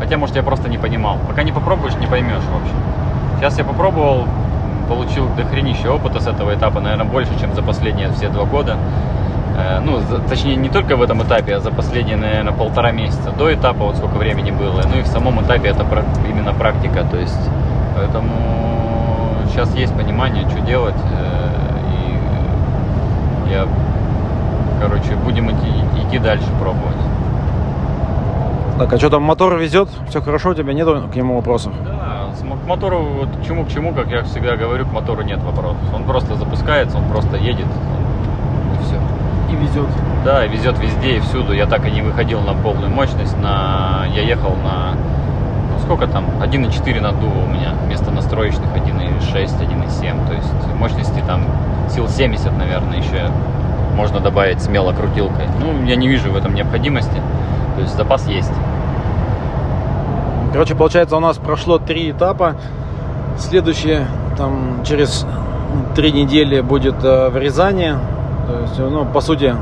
Хотя, 0.00 0.18
может, 0.18 0.36
я 0.36 0.42
просто 0.42 0.68
не 0.68 0.76
понимал. 0.76 1.16
Пока 1.26 1.44
не 1.44 1.52
попробуешь, 1.52 1.94
не 1.94 2.06
поймешь, 2.06 2.42
в 2.42 2.62
общем. 2.62 2.76
Сейчас 3.38 3.56
я 3.56 3.64
попробовал, 3.64 4.26
получил 4.88 5.28
дохренище 5.36 5.88
опыта 5.88 6.20
с 6.20 6.26
этого 6.26 6.54
этапа, 6.54 6.80
наверное, 6.80 7.06
больше, 7.06 7.38
чем 7.38 7.54
за 7.54 7.62
последние 7.62 8.10
все 8.12 8.28
два 8.28 8.44
года. 8.44 8.76
Э, 9.56 9.80
ну, 9.80 10.00
за, 10.00 10.18
точнее, 10.18 10.56
не 10.56 10.68
только 10.68 10.96
в 10.96 11.02
этом 11.02 11.22
этапе, 11.22 11.56
а 11.56 11.60
за 11.60 11.70
последние, 11.70 12.16
наверное, 12.16 12.52
полтора 12.52 12.92
месяца 12.92 13.30
до 13.36 13.52
этапа, 13.52 13.84
вот 13.84 13.96
сколько 13.96 14.16
времени 14.16 14.50
было. 14.50 14.82
Ну 14.90 14.98
и 14.98 15.02
в 15.02 15.06
самом 15.06 15.40
этапе 15.42 15.68
это 15.68 15.84
именно 16.28 16.54
практика, 16.54 17.04
то 17.10 17.16
есть, 17.18 17.50
поэтому 17.96 18.30
сейчас 19.50 19.74
есть 19.74 19.94
понимание, 19.94 20.48
что 20.48 20.60
делать. 20.60 20.96
Э, 20.96 21.50
и 23.48 23.52
я, 23.52 23.66
короче, 24.80 25.16
будем 25.16 25.50
идти, 25.50 25.68
идти 26.06 26.18
дальше 26.18 26.46
пробовать. 26.60 26.96
Так, 28.78 28.92
а 28.92 28.96
что 28.96 29.10
там, 29.10 29.24
мотор 29.24 29.56
везет? 29.56 29.88
Все 30.08 30.20
хорошо, 30.20 30.50
у 30.50 30.54
тебя 30.54 30.72
нет 30.72 30.86
к 30.86 31.16
нему 31.16 31.34
вопросов? 31.34 31.72
Да, 31.84 31.97
к 32.40 32.66
мотору, 32.66 33.02
вот 33.02 33.28
к 33.36 33.46
чему 33.46 33.64
к 33.64 33.68
чему, 33.68 33.92
как 33.92 34.08
я 34.08 34.22
всегда 34.22 34.56
говорю, 34.56 34.86
к 34.86 34.92
мотору 34.92 35.22
нет 35.22 35.42
вопросов. 35.42 35.78
Он 35.94 36.04
просто 36.04 36.36
запускается, 36.36 36.98
он 36.98 37.04
просто 37.04 37.36
едет, 37.36 37.66
и 37.66 38.84
все. 38.84 38.96
И 39.52 39.56
везет. 39.56 39.88
Да, 40.24 40.44
и 40.44 40.48
везет 40.48 40.78
везде 40.78 41.16
и 41.16 41.20
всюду. 41.20 41.52
Я 41.52 41.66
так 41.66 41.86
и 41.86 41.90
не 41.90 42.02
выходил 42.02 42.40
на 42.40 42.54
полную 42.54 42.90
мощность. 42.90 43.36
На... 43.38 44.04
Я 44.14 44.22
ехал 44.22 44.54
на... 44.56 44.94
Ну, 45.72 45.78
сколько 45.84 46.06
там? 46.06 46.26
1,4 46.40 47.00
наддува 47.00 47.44
у 47.44 47.46
меня. 47.46 47.72
Вместо 47.86 48.10
настроечных 48.10 48.68
1,6, 48.74 49.60
1,7. 49.60 50.26
То 50.26 50.34
есть 50.34 50.74
мощности 50.78 51.22
там 51.26 51.44
сил 51.88 52.08
70, 52.08 52.56
наверное, 52.58 52.98
еще 52.98 53.30
можно 53.96 54.20
добавить 54.20 54.60
смело 54.60 54.92
крутилкой. 54.92 55.46
Ну, 55.60 55.84
я 55.84 55.96
не 55.96 56.08
вижу 56.08 56.30
в 56.30 56.36
этом 56.36 56.54
необходимости. 56.54 57.20
То 57.76 57.82
есть 57.82 57.96
запас 57.96 58.26
есть. 58.28 58.52
Короче, 60.58 60.74
получается, 60.74 61.16
у 61.16 61.20
нас 61.20 61.36
прошло 61.36 61.78
три 61.78 62.10
этапа. 62.10 62.56
Следующее, 63.38 64.08
там, 64.36 64.82
через 64.84 65.24
три 65.94 66.10
недели 66.10 66.62
будет 66.62 66.96
э, 67.04 67.28
в 67.28 67.36
Рязани. 67.36 67.94
То 68.48 68.62
есть, 68.62 68.78
ну, 68.80 69.04
по 69.04 69.20
сути, 69.20 69.54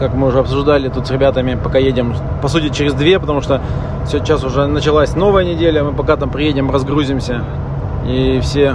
как 0.00 0.12
мы 0.14 0.26
уже 0.26 0.40
обсуждали 0.40 0.88
тут 0.88 1.06
с 1.06 1.10
ребятами, 1.12 1.56
пока 1.62 1.78
едем, 1.78 2.16
по 2.42 2.48
сути, 2.48 2.70
через 2.70 2.94
две, 2.94 3.20
потому 3.20 3.42
что 3.42 3.60
сейчас 4.08 4.42
уже 4.42 4.66
началась 4.66 5.14
новая 5.14 5.44
неделя, 5.44 5.84
мы 5.84 5.92
пока 5.92 6.16
там 6.16 6.30
приедем, 6.30 6.68
разгрузимся, 6.68 7.44
и 8.04 8.40
все 8.42 8.74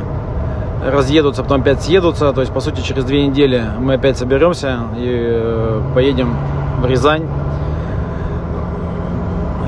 разъедутся, 0.90 1.44
потом 1.44 1.60
опять 1.60 1.82
съедутся, 1.82 2.32
то 2.32 2.40
есть, 2.40 2.54
по 2.54 2.62
сути, 2.62 2.80
через 2.80 3.04
две 3.04 3.28
недели 3.28 3.66
мы 3.80 3.96
опять 3.96 4.18
соберемся 4.18 4.78
и 4.96 5.10
э, 5.12 5.82
поедем 5.94 6.38
в 6.82 6.86
Рязань. 6.86 7.24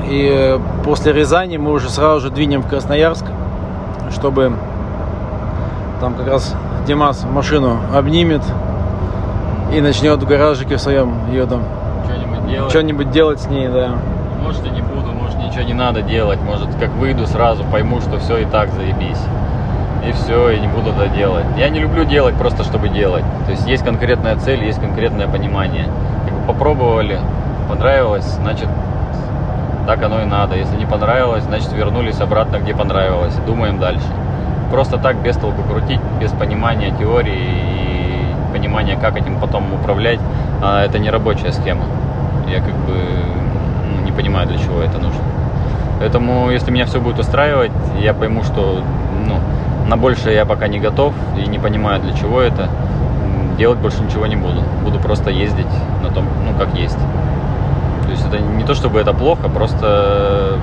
И 0.08 0.58
после 0.84 1.12
Рязани 1.12 1.56
мы 1.56 1.72
уже 1.72 1.88
сразу 1.88 2.20
же 2.20 2.30
двинем 2.30 2.62
в 2.62 2.68
Красноярск, 2.68 3.24
чтобы 4.10 4.52
там 6.00 6.14
как 6.14 6.26
раз 6.26 6.54
Димас 6.86 7.24
машину 7.24 7.78
обнимет 7.94 8.42
и 9.72 9.80
начнет 9.80 10.20
в 10.20 10.26
гаражике 10.26 10.76
в 10.76 10.80
своем 10.80 11.14
ее 11.30 11.46
там 11.46 11.62
что-нибудь 12.04 12.48
делать. 12.48 12.70
что-нибудь 12.70 13.10
делать 13.10 13.40
с 13.40 13.46
ней, 13.46 13.68
да. 13.68 13.92
Может 14.42 14.66
и 14.66 14.70
не 14.70 14.82
буду, 14.82 15.12
может 15.12 15.38
ничего 15.38 15.62
не 15.62 15.74
надо 15.74 16.02
делать, 16.02 16.40
может 16.42 16.68
как 16.80 16.90
выйду 16.90 17.26
сразу 17.26 17.64
пойму, 17.64 18.00
что 18.00 18.18
все 18.18 18.38
и 18.38 18.44
так 18.44 18.70
заебись. 18.72 19.20
И 20.06 20.10
все, 20.10 20.50
и 20.50 20.58
не 20.58 20.66
буду 20.66 20.90
это 20.90 21.06
делать. 21.08 21.46
Я 21.56 21.68
не 21.68 21.78
люблю 21.78 22.04
делать 22.04 22.34
просто, 22.34 22.64
чтобы 22.64 22.88
делать. 22.88 23.22
То 23.46 23.52
есть 23.52 23.68
есть 23.68 23.84
конкретная 23.84 24.36
цель, 24.36 24.64
есть 24.64 24.80
конкретное 24.80 25.28
понимание. 25.28 25.86
Как 26.24 26.34
бы 26.34 26.46
попробовали, 26.48 27.20
понравилось, 27.68 28.24
значит 28.24 28.68
так 29.86 30.02
оно 30.02 30.22
и 30.22 30.24
надо. 30.24 30.56
Если 30.56 30.76
не 30.76 30.86
понравилось, 30.86 31.44
значит 31.44 31.72
вернулись 31.72 32.20
обратно, 32.20 32.58
где 32.58 32.74
понравилось. 32.74 33.34
Думаем 33.46 33.78
дальше. 33.78 34.06
Просто 34.70 34.98
так 34.98 35.16
без 35.16 35.36
толку 35.36 35.62
крутить, 35.62 36.00
без 36.20 36.30
понимания 36.32 36.92
теории 36.98 37.36
и 37.36 38.52
понимания, 38.52 38.96
как 38.96 39.16
этим 39.16 39.38
потом 39.38 39.72
управлять, 39.74 40.20
а 40.62 40.84
это 40.84 40.98
не 40.98 41.10
рабочая 41.10 41.52
схема. 41.52 41.84
Я 42.48 42.60
как 42.60 42.74
бы 42.74 42.94
ну, 43.96 44.04
не 44.04 44.12
понимаю, 44.12 44.46
для 44.46 44.58
чего 44.58 44.80
это 44.80 44.98
нужно. 44.98 45.20
Поэтому, 45.98 46.50
если 46.50 46.70
меня 46.70 46.86
все 46.86 47.00
будет 47.00 47.18
устраивать, 47.18 47.72
я 48.00 48.14
пойму, 48.14 48.42
что 48.42 48.82
ну, 49.26 49.38
на 49.88 49.96
большее 49.96 50.34
я 50.34 50.44
пока 50.44 50.68
не 50.68 50.80
готов 50.80 51.14
и 51.36 51.48
не 51.48 51.58
понимаю, 51.58 52.00
для 52.00 52.12
чего 52.12 52.40
это, 52.40 52.68
делать 53.58 53.78
больше 53.78 54.02
ничего 54.02 54.26
не 54.26 54.36
буду. 54.36 54.62
Буду 54.84 54.98
просто 54.98 55.30
ездить 55.30 55.66
на 56.02 56.10
том, 56.10 56.24
ну, 56.46 56.58
как 56.58 56.74
есть. 56.74 56.98
То 58.12 58.18
есть 58.18 58.28
это 58.28 58.40
не 58.40 58.62
то, 58.62 58.74
чтобы 58.74 59.00
это 59.00 59.14
плохо, 59.14 59.48
просто 59.48 60.58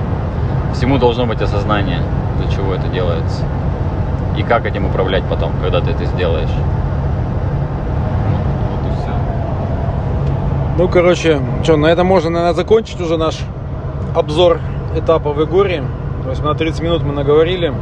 всему 0.72 0.98
должно 0.98 1.26
быть 1.26 1.42
осознание, 1.42 1.98
для 2.38 2.48
чего 2.48 2.74
это 2.74 2.86
делается. 2.86 3.42
И 4.36 4.44
как 4.44 4.66
этим 4.66 4.86
управлять 4.86 5.24
потом, 5.28 5.50
когда 5.60 5.80
ты 5.80 5.90
это 5.90 6.04
сделаешь. 6.04 6.48
Вот, 8.70 8.86
и 8.86 8.92
все. 9.00 9.10
Ну, 10.78 10.88
короче, 10.88 11.40
что, 11.64 11.76
на 11.76 11.86
этом 11.86 12.06
можно, 12.06 12.30
наверное, 12.30 12.54
закончить 12.54 13.00
уже 13.00 13.16
наш 13.16 13.40
обзор 14.14 14.60
этапа 14.94 15.32
в 15.32 15.44
Игоре. 15.44 15.82
То 16.22 16.30
есть 16.30 16.44
на 16.44 16.54
30 16.54 16.80
минут 16.82 17.02
мы 17.02 17.12
наговорили. 17.12 17.74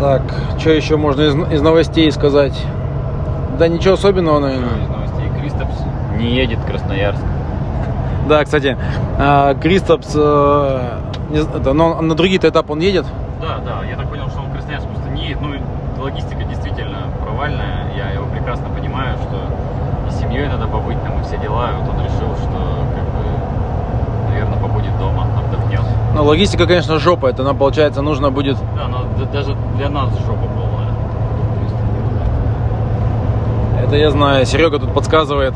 Так, 0.00 0.22
что 0.58 0.70
еще 0.70 0.96
можно 0.96 1.22
из, 1.22 1.52
из 1.52 1.62
новостей 1.62 2.10
сказать? 2.10 2.60
Да 3.56 3.68
ничего 3.68 3.94
особенного, 3.94 4.40
наверное. 4.40 4.82
Из 4.82 4.88
новостей 4.88 5.30
Кристопс 5.40 5.76
не 6.18 6.34
едет 6.34 6.58
в 6.58 6.66
Красноярск. 6.66 7.22
Да, 8.28 8.44
кстати, 8.44 8.76
а, 9.18 9.54
Кристопс, 9.54 10.12
э, 10.14 10.98
но 11.72 12.00
на 12.00 12.14
другие-то 12.14 12.48
этапы 12.48 12.72
он 12.72 12.80
едет? 12.80 13.04
Да, 13.40 13.58
да, 13.64 13.84
я 13.84 13.96
так 13.96 14.08
понял, 14.08 14.28
что 14.28 14.40
он 14.40 14.46
в 14.46 14.52
Красноярск 14.52 14.86
просто 14.86 15.10
не 15.10 15.24
едет. 15.24 15.40
Ну, 15.40 15.56
логистика 16.02 16.44
действительно 16.44 16.98
провальная. 17.20 17.92
Я 17.96 18.10
его 18.10 18.26
прекрасно 18.26 18.68
понимаю, 18.68 19.16
что 19.18 19.40
и 20.08 20.10
семьей 20.20 20.46
надо 20.48 20.66
побыть 20.68 21.02
там, 21.02 21.20
и 21.20 21.24
все 21.24 21.36
дела. 21.38 21.70
И 21.70 21.74
вот 21.74 21.94
он 21.94 22.04
решил, 22.04 22.36
что, 22.36 22.86
как 22.94 23.04
бы, 23.04 24.30
наверное, 24.30 24.58
побудет 24.58 24.96
дома, 24.98 25.26
отдохнет. 25.38 25.80
Ну, 26.14 26.24
логистика, 26.24 26.66
конечно, 26.66 26.98
жопа. 26.98 27.26
Это 27.26 27.42
нам, 27.42 27.56
получается, 27.56 28.02
нужно 28.02 28.30
будет... 28.30 28.56
Да, 28.76 28.86
но 28.86 29.04
даже 29.32 29.56
для 29.76 29.88
нас 29.88 30.10
жопа 30.26 30.46
полная. 30.54 30.92
Это 33.82 33.96
я 33.96 34.10
знаю. 34.10 34.46
Серега 34.46 34.78
тут 34.78 34.94
подсказывает. 34.94 35.54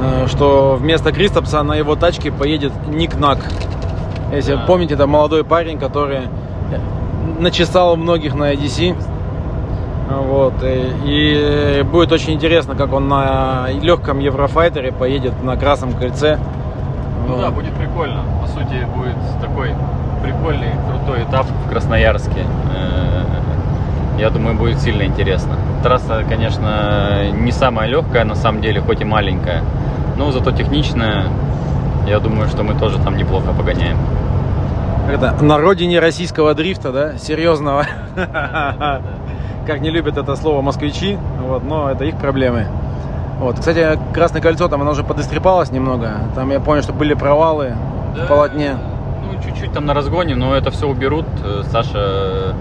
Э, 0.00 0.26
что 0.26 0.76
вместо 0.76 1.12
Кристопса 1.12 1.62
на 1.62 1.74
его 1.74 1.96
тачке 1.96 2.32
поедет 2.32 2.72
Ник 2.88 3.16
Нак. 3.16 3.38
Если 4.32 4.54
да. 4.54 4.64
помните, 4.66 4.94
это 4.94 5.06
молодой 5.06 5.44
парень, 5.44 5.78
который 5.78 6.22
начесал 7.38 7.96
многих 7.96 8.34
на 8.34 8.52
EDC. 8.52 8.96
Вот. 10.10 10.54
И, 10.62 11.80
и 11.80 11.82
будет 11.82 12.12
очень 12.12 12.34
интересно, 12.34 12.74
как 12.74 12.92
он 12.92 13.08
на 13.08 13.68
легком 13.80 14.18
Еврофайтере 14.18 14.92
поедет 14.92 15.42
на 15.42 15.56
Красном 15.56 15.92
кольце. 15.94 16.38
Ну 17.26 17.34
вот. 17.34 17.40
да, 17.40 17.50
будет 17.50 17.72
прикольно. 17.74 18.22
По 18.42 18.48
сути, 18.48 18.86
будет 18.94 19.16
такой 19.40 19.70
прикольный, 20.22 20.72
крутой 20.88 21.24
этап 21.24 21.46
в 21.46 21.70
Красноярске. 21.70 22.44
Э, 24.16 24.20
я 24.20 24.30
думаю, 24.30 24.56
будет 24.56 24.80
сильно 24.80 25.02
интересно. 25.04 25.56
Трасса, 25.82 26.24
конечно, 26.28 27.30
не 27.32 27.52
самая 27.52 27.88
легкая 27.88 28.24
на 28.24 28.34
самом 28.34 28.60
деле, 28.60 28.80
хоть 28.80 29.00
и 29.00 29.04
маленькая. 29.04 29.62
Но 30.16 30.30
зато 30.30 30.52
техничная. 30.52 31.26
Я 32.06 32.20
думаю, 32.20 32.48
что 32.48 32.62
мы 32.62 32.74
тоже 32.74 32.98
там 32.98 33.16
неплохо 33.16 33.52
погоняем. 33.52 33.96
Это 35.10 35.34
на 35.42 35.58
родине 35.58 36.00
российского 36.00 36.54
дрифта, 36.54 36.92
да? 36.92 37.18
Серьезного. 37.18 37.86
Как 39.66 39.80
не 39.80 39.90
любят 39.90 40.16
это 40.16 40.36
слово 40.36 40.60
москвичи, 40.60 41.18
вот, 41.40 41.64
но 41.64 41.90
это 41.90 42.04
их 42.04 42.16
проблемы. 42.16 42.66
Вот. 43.38 43.58
Кстати, 43.58 43.98
Красное 44.12 44.40
кольцо, 44.40 44.68
там 44.68 44.82
оно 44.82 44.92
уже 44.92 45.02
подострепалось 45.02 45.70
немного. 45.72 46.12
Там 46.34 46.50
я 46.50 46.60
понял, 46.60 46.82
что 46.82 46.92
были 46.92 47.14
провалы 47.14 47.74
да, 48.16 48.24
в 48.24 48.28
полотне. 48.28 48.76
Ну, 49.22 49.42
чуть-чуть 49.42 49.72
там 49.72 49.86
на 49.86 49.94
разгоне, 49.94 50.34
но 50.34 50.54
это 50.54 50.70
все 50.70 50.86
уберут. 50.86 51.26
Саша 51.70 52.54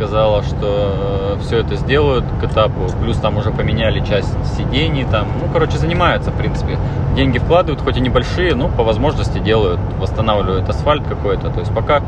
сказала, 0.00 0.42
что 0.42 1.36
э, 1.36 1.38
все 1.42 1.58
это 1.58 1.76
сделают 1.76 2.24
к 2.40 2.44
этапу. 2.44 2.88
Плюс 3.02 3.18
там 3.18 3.36
уже 3.36 3.50
поменяли 3.50 4.00
часть 4.00 4.34
сидений. 4.56 5.04
Там, 5.04 5.26
ну, 5.38 5.52
короче, 5.52 5.76
занимаются, 5.76 6.30
в 6.30 6.36
принципе. 6.36 6.78
Деньги 7.14 7.36
вкладывают, 7.38 7.82
хоть 7.82 7.98
и 7.98 8.00
небольшие, 8.00 8.54
но 8.54 8.68
по 8.68 8.82
возможности 8.82 9.38
делают, 9.38 9.78
восстанавливают 9.98 10.66
асфальт 10.70 11.06
какой-то. 11.06 11.50
То 11.50 11.60
есть 11.60 11.74
пока 11.74 12.00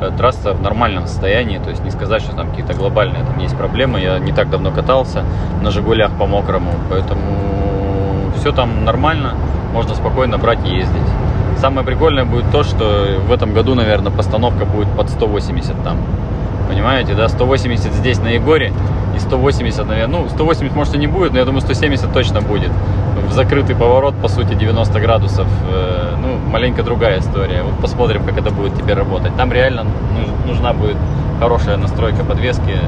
э, 0.00 0.10
трасса 0.18 0.52
в 0.52 0.60
нормальном 0.60 1.06
состоянии. 1.06 1.56
То 1.56 1.70
есть 1.70 1.82
не 1.82 1.90
сказать, 1.90 2.20
что 2.20 2.36
там 2.36 2.50
какие-то 2.50 2.74
глобальные 2.74 3.24
там 3.24 3.38
есть 3.38 3.56
проблемы. 3.56 4.00
Я 4.00 4.18
не 4.18 4.32
так 4.32 4.50
давно 4.50 4.70
катался 4.70 5.24
на 5.62 5.70
Жигулях 5.70 6.10
по 6.18 6.26
мокрому. 6.26 6.72
Поэтому 6.90 7.22
все 8.36 8.52
там 8.52 8.84
нормально. 8.84 9.32
Можно 9.72 9.94
спокойно 9.94 10.36
брать 10.36 10.58
и 10.66 10.76
ездить. 10.76 11.08
Самое 11.56 11.86
прикольное 11.86 12.26
будет 12.26 12.50
то, 12.50 12.64
что 12.64 13.16
в 13.26 13.32
этом 13.32 13.54
году, 13.54 13.74
наверное, 13.74 14.12
постановка 14.12 14.66
будет 14.66 14.88
под 14.88 15.08
180 15.08 15.82
там 15.82 15.96
Понимаете, 16.70 17.14
да? 17.14 17.28
180 17.28 17.92
здесь 17.94 18.20
на 18.20 18.28
Егоре 18.28 18.72
и 19.16 19.18
180, 19.18 19.88
наверное, 19.88 20.20
ну, 20.20 20.28
180 20.28 20.76
может 20.76 20.94
и 20.94 20.98
не 20.98 21.08
будет, 21.08 21.32
но 21.32 21.40
я 21.40 21.44
думаю, 21.44 21.62
170 21.62 22.12
точно 22.12 22.42
будет. 22.42 22.70
В 23.28 23.32
закрытый 23.32 23.74
поворот, 23.74 24.14
по 24.14 24.28
сути, 24.28 24.54
90 24.54 25.00
градусов. 25.00 25.48
Э, 25.68 26.14
ну, 26.16 26.38
маленько 26.48 26.84
другая 26.84 27.18
история. 27.18 27.64
Вот 27.64 27.74
посмотрим, 27.80 28.22
как 28.22 28.38
это 28.38 28.52
будет 28.52 28.76
теперь 28.76 28.94
работать. 28.94 29.36
Там 29.36 29.52
реально 29.52 29.84
нужна 30.46 30.72
будет 30.72 30.96
хорошая 31.40 31.76
настройка 31.76 32.22
подвески, 32.22 32.78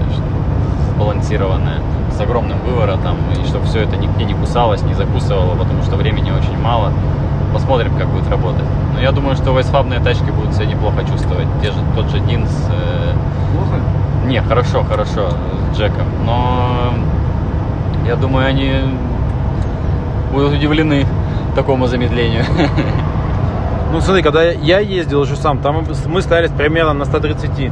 сбалансированная, 0.94 1.80
с 2.16 2.20
огромным 2.20 2.60
выворотом, 2.60 3.16
и 3.32 3.44
чтобы 3.48 3.66
все 3.66 3.80
это 3.80 3.96
нигде 3.96 4.24
не 4.24 4.34
кусалось, 4.34 4.82
не 4.82 4.94
закусывало, 4.94 5.56
потому 5.56 5.82
что 5.82 5.96
времени 5.96 6.30
очень 6.30 6.56
мало. 6.56 6.92
Посмотрим, 7.52 7.96
как 7.98 8.08
будет 8.08 8.28
работать. 8.28 8.64
Но 8.94 9.00
я 9.00 9.12
думаю, 9.12 9.36
что 9.36 9.52
вайсфабные 9.52 10.00
тачки 10.00 10.30
будут 10.30 10.54
себя 10.54 10.66
неплохо 10.66 11.04
чувствовать. 11.04 11.46
Те 11.60 11.70
же, 11.70 11.78
тот 11.94 12.08
же 12.10 12.20
Динс. 12.20 12.50
Э... 12.70 13.12
Плохо? 13.52 13.80
Не, 14.26 14.40
хорошо, 14.40 14.82
хорошо, 14.84 15.28
с 15.72 15.78
Джеком. 15.78 16.06
Но 16.24 16.94
я 18.06 18.16
думаю, 18.16 18.46
они 18.46 18.72
будут 20.32 20.54
удивлены 20.54 21.06
такому 21.54 21.86
замедлению. 21.86 22.44
Ну 23.92 24.00
смотри, 24.00 24.22
когда 24.22 24.42
я 24.44 24.78
ездил 24.78 25.20
уже 25.20 25.36
сам, 25.36 25.58
там 25.58 25.84
мы 26.06 26.22
стоялись 26.22 26.50
примерно 26.50 26.94
на 26.94 27.04
130. 27.04 27.70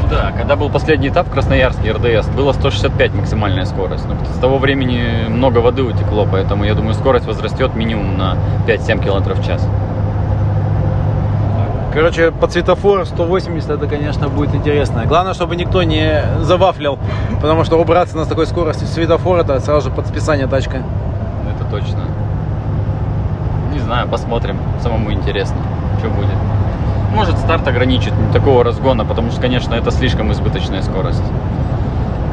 Ну 0.00 0.08
да, 0.10 0.32
когда 0.36 0.56
был 0.56 0.70
последний 0.70 1.08
этап 1.08 1.28
в 1.28 1.30
Красноярске 1.30 1.92
РДС, 1.92 2.28
было 2.28 2.52
165 2.52 3.14
максимальная 3.14 3.64
скорость. 3.64 4.04
Но 4.06 4.14
с 4.24 4.38
того 4.38 4.58
времени 4.58 5.28
много 5.28 5.58
воды 5.58 5.82
утекло, 5.82 6.26
поэтому 6.30 6.64
я 6.64 6.74
думаю, 6.74 6.94
скорость 6.94 7.26
возрастет 7.26 7.74
минимум 7.74 8.16
на 8.16 8.36
5-7 8.66 9.02
км 9.02 9.34
в 9.34 9.44
час. 9.44 9.66
Короче, 11.92 12.30
по 12.30 12.46
светофору 12.46 13.06
180 13.06 13.70
это, 13.70 13.86
конечно, 13.86 14.28
будет 14.28 14.54
интересно. 14.54 15.06
Главное, 15.06 15.32
чтобы 15.32 15.56
никто 15.56 15.82
не 15.82 16.22
завафлил, 16.40 16.98
потому 17.40 17.64
что 17.64 17.80
убраться 17.80 18.16
на 18.16 18.26
такой 18.26 18.46
скорости 18.46 18.84
светофор 18.84 19.38
это 19.38 19.58
сразу 19.60 19.88
же 19.88 19.94
под 19.94 20.06
списание 20.06 20.46
тачка. 20.46 20.82
Это 21.48 21.70
точно 21.70 22.00
знаю, 23.86 24.08
посмотрим. 24.08 24.58
Самому 24.80 25.12
интересно, 25.12 25.56
что 25.98 26.08
будет. 26.08 26.34
Может 27.16 27.38
старт 27.38 27.66
ограничит 27.66 28.12
такого 28.34 28.62
разгона, 28.62 29.06
потому 29.06 29.30
что, 29.30 29.40
конечно, 29.40 29.74
это 29.74 29.90
слишком 29.90 30.32
избыточная 30.32 30.82
скорость. 30.82 31.22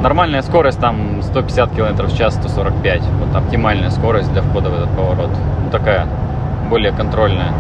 Нормальная 0.02 0.42
скорость 0.42 0.82
там 0.82 1.22
150 1.22 1.72
км 1.72 2.06
в 2.06 2.18
час, 2.18 2.34
145. 2.34 3.02
Вот 3.02 3.34
оптимальная 3.34 3.92
скорость 3.92 4.30
для 4.34 4.42
входа 4.42 4.70
в 4.70 4.74
этот 4.74 4.90
поворот. 4.90 5.30
Ну, 5.64 5.72
такая, 5.72 6.06
более 6.70 6.92
контрольная. 6.92 7.54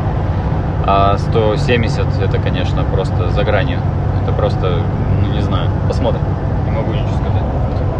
А 0.85 1.17
170 1.17 2.21
это, 2.21 2.39
конечно, 2.39 2.83
просто 2.83 3.29
за 3.29 3.45
гранью. 3.45 3.79
Это 4.21 4.33
просто, 4.33 4.79
ну 5.21 5.33
не 5.33 5.41
знаю, 5.41 5.69
посмотрим. 5.87 6.23
Не 6.65 6.71
могу 6.71 6.91
ничего 6.91 7.07
сказать. 7.07 7.43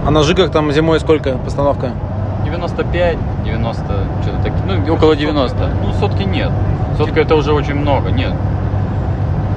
А 0.06 0.12
на 0.12 0.24
жигах 0.24 0.52
там 0.52 0.70
зимой 0.74 1.00
сколько 1.00 1.38
постановка? 1.38 1.92
95, 2.44 3.18
90, 3.46 3.84
что-то 4.22 4.44
так, 4.44 4.52
ну, 4.68 4.94
около 4.94 5.16
90. 5.16 5.56
Ну, 5.82 5.94
сотки 5.94 6.24
нет. 6.24 6.52
Сотка 6.98 7.22
это 7.22 7.38
уже 7.38 7.54
очень 7.54 7.76
много, 7.76 8.12
нет. 8.12 8.34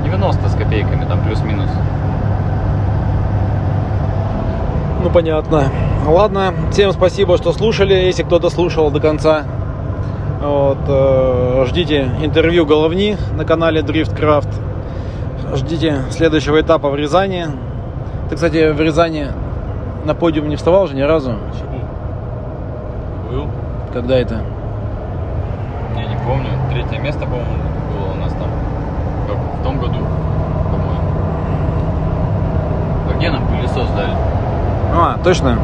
90 0.06 0.48
с 0.48 0.54
копейками, 0.54 1.04
там 1.04 1.20
плюс-минус. 1.24 1.68
Ну, 5.02 5.10
понятно. 5.10 5.64
Ладно, 6.06 6.54
всем 6.70 6.92
спасибо, 6.92 7.36
что 7.36 7.52
слушали. 7.52 7.94
Если 7.94 8.22
кто-то 8.22 8.50
слушал 8.50 8.90
до 8.90 9.00
конца, 9.00 9.44
вот, 10.40 10.78
э, 10.86 11.64
ждите 11.66 12.08
интервью 12.22 12.66
Головни 12.66 13.16
на 13.36 13.44
канале 13.44 13.80
Driftcraft. 13.80 14.48
Ждите 15.56 16.02
следующего 16.10 16.60
этапа 16.60 16.88
в 16.88 16.96
Рязани. 16.96 17.46
Ты, 18.28 18.36
кстати, 18.36 18.70
в 18.70 18.80
Рязани 18.80 19.28
на 20.04 20.14
подиум 20.14 20.48
не 20.48 20.56
вставал 20.56 20.86
же 20.86 20.94
ни 20.94 21.02
разу? 21.02 21.34
Почему? 21.50 21.80
Был. 23.30 23.48
Когда 23.92 24.16
это? 24.18 24.40
Я 25.96 26.04
не 26.04 26.16
помню. 26.24 26.50
Третье 26.70 27.00
место, 27.00 27.24
по-моему, 27.24 27.46
было 27.92 28.12
у 28.12 28.20
нас 28.20 28.32
там. 28.32 28.48
Как 29.26 29.36
в 29.36 29.55
том 29.66 29.78
году, 29.78 29.98
по-моему. 30.70 31.00
А 33.10 33.14
где 33.16 33.30
нам 33.30 33.44
пылесос 33.48 33.88
дали? 33.96 34.12
А, 34.94 35.18
точно. 35.24 35.58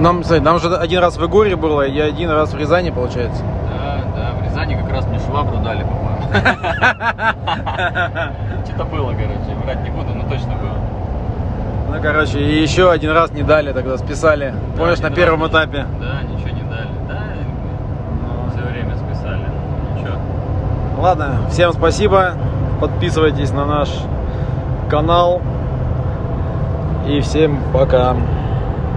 Нам, 0.00 0.24
нам 0.40 0.58
же 0.58 0.74
один 0.76 0.98
раз 1.00 1.16
в 1.16 1.24
Игоре 1.24 1.54
было, 1.54 1.82
и 1.82 2.00
один 2.00 2.30
раз 2.30 2.52
в 2.52 2.58
Рязани, 2.58 2.90
получается. 2.90 3.44
Да, 3.70 3.98
да, 4.16 4.32
в 4.32 4.42
Рязани 4.42 4.74
как 4.74 4.90
раз 4.90 5.06
мне 5.06 5.20
швабру 5.20 5.58
дали, 5.58 5.84
по-моему. 5.84 6.18
Что-то 8.66 8.84
было, 8.86 9.12
короче, 9.12 9.54
врать 9.62 9.84
не 9.84 9.90
буду, 9.90 10.12
но 10.14 10.28
точно 10.28 10.54
было. 10.54 10.74
Ну, 11.90 12.02
короче, 12.02 12.40
и 12.40 12.60
еще 12.60 12.90
один 12.90 13.12
раз 13.12 13.30
не 13.30 13.44
дали, 13.44 13.72
тогда 13.72 13.96
списали. 13.98 14.52
Помнишь, 14.76 14.98
на 14.98 15.10
первом 15.10 15.46
этапе? 15.46 15.86
Да, 16.00 16.22
ничего 16.22 16.48
не 16.48 16.62
дали. 16.62 16.88
Да, 17.08 17.22
ну, 18.20 18.50
все 18.50 18.62
время 18.68 18.96
списали. 18.96 19.46
Ничего. 19.96 20.16
Ладно, 20.98 21.38
всем 21.50 21.72
спасибо. 21.72 22.34
Подписывайтесь 22.80 23.52
на 23.52 23.64
наш 23.64 23.90
канал. 24.90 25.40
И 27.06 27.20
всем 27.20 27.58
пока. 27.72 28.16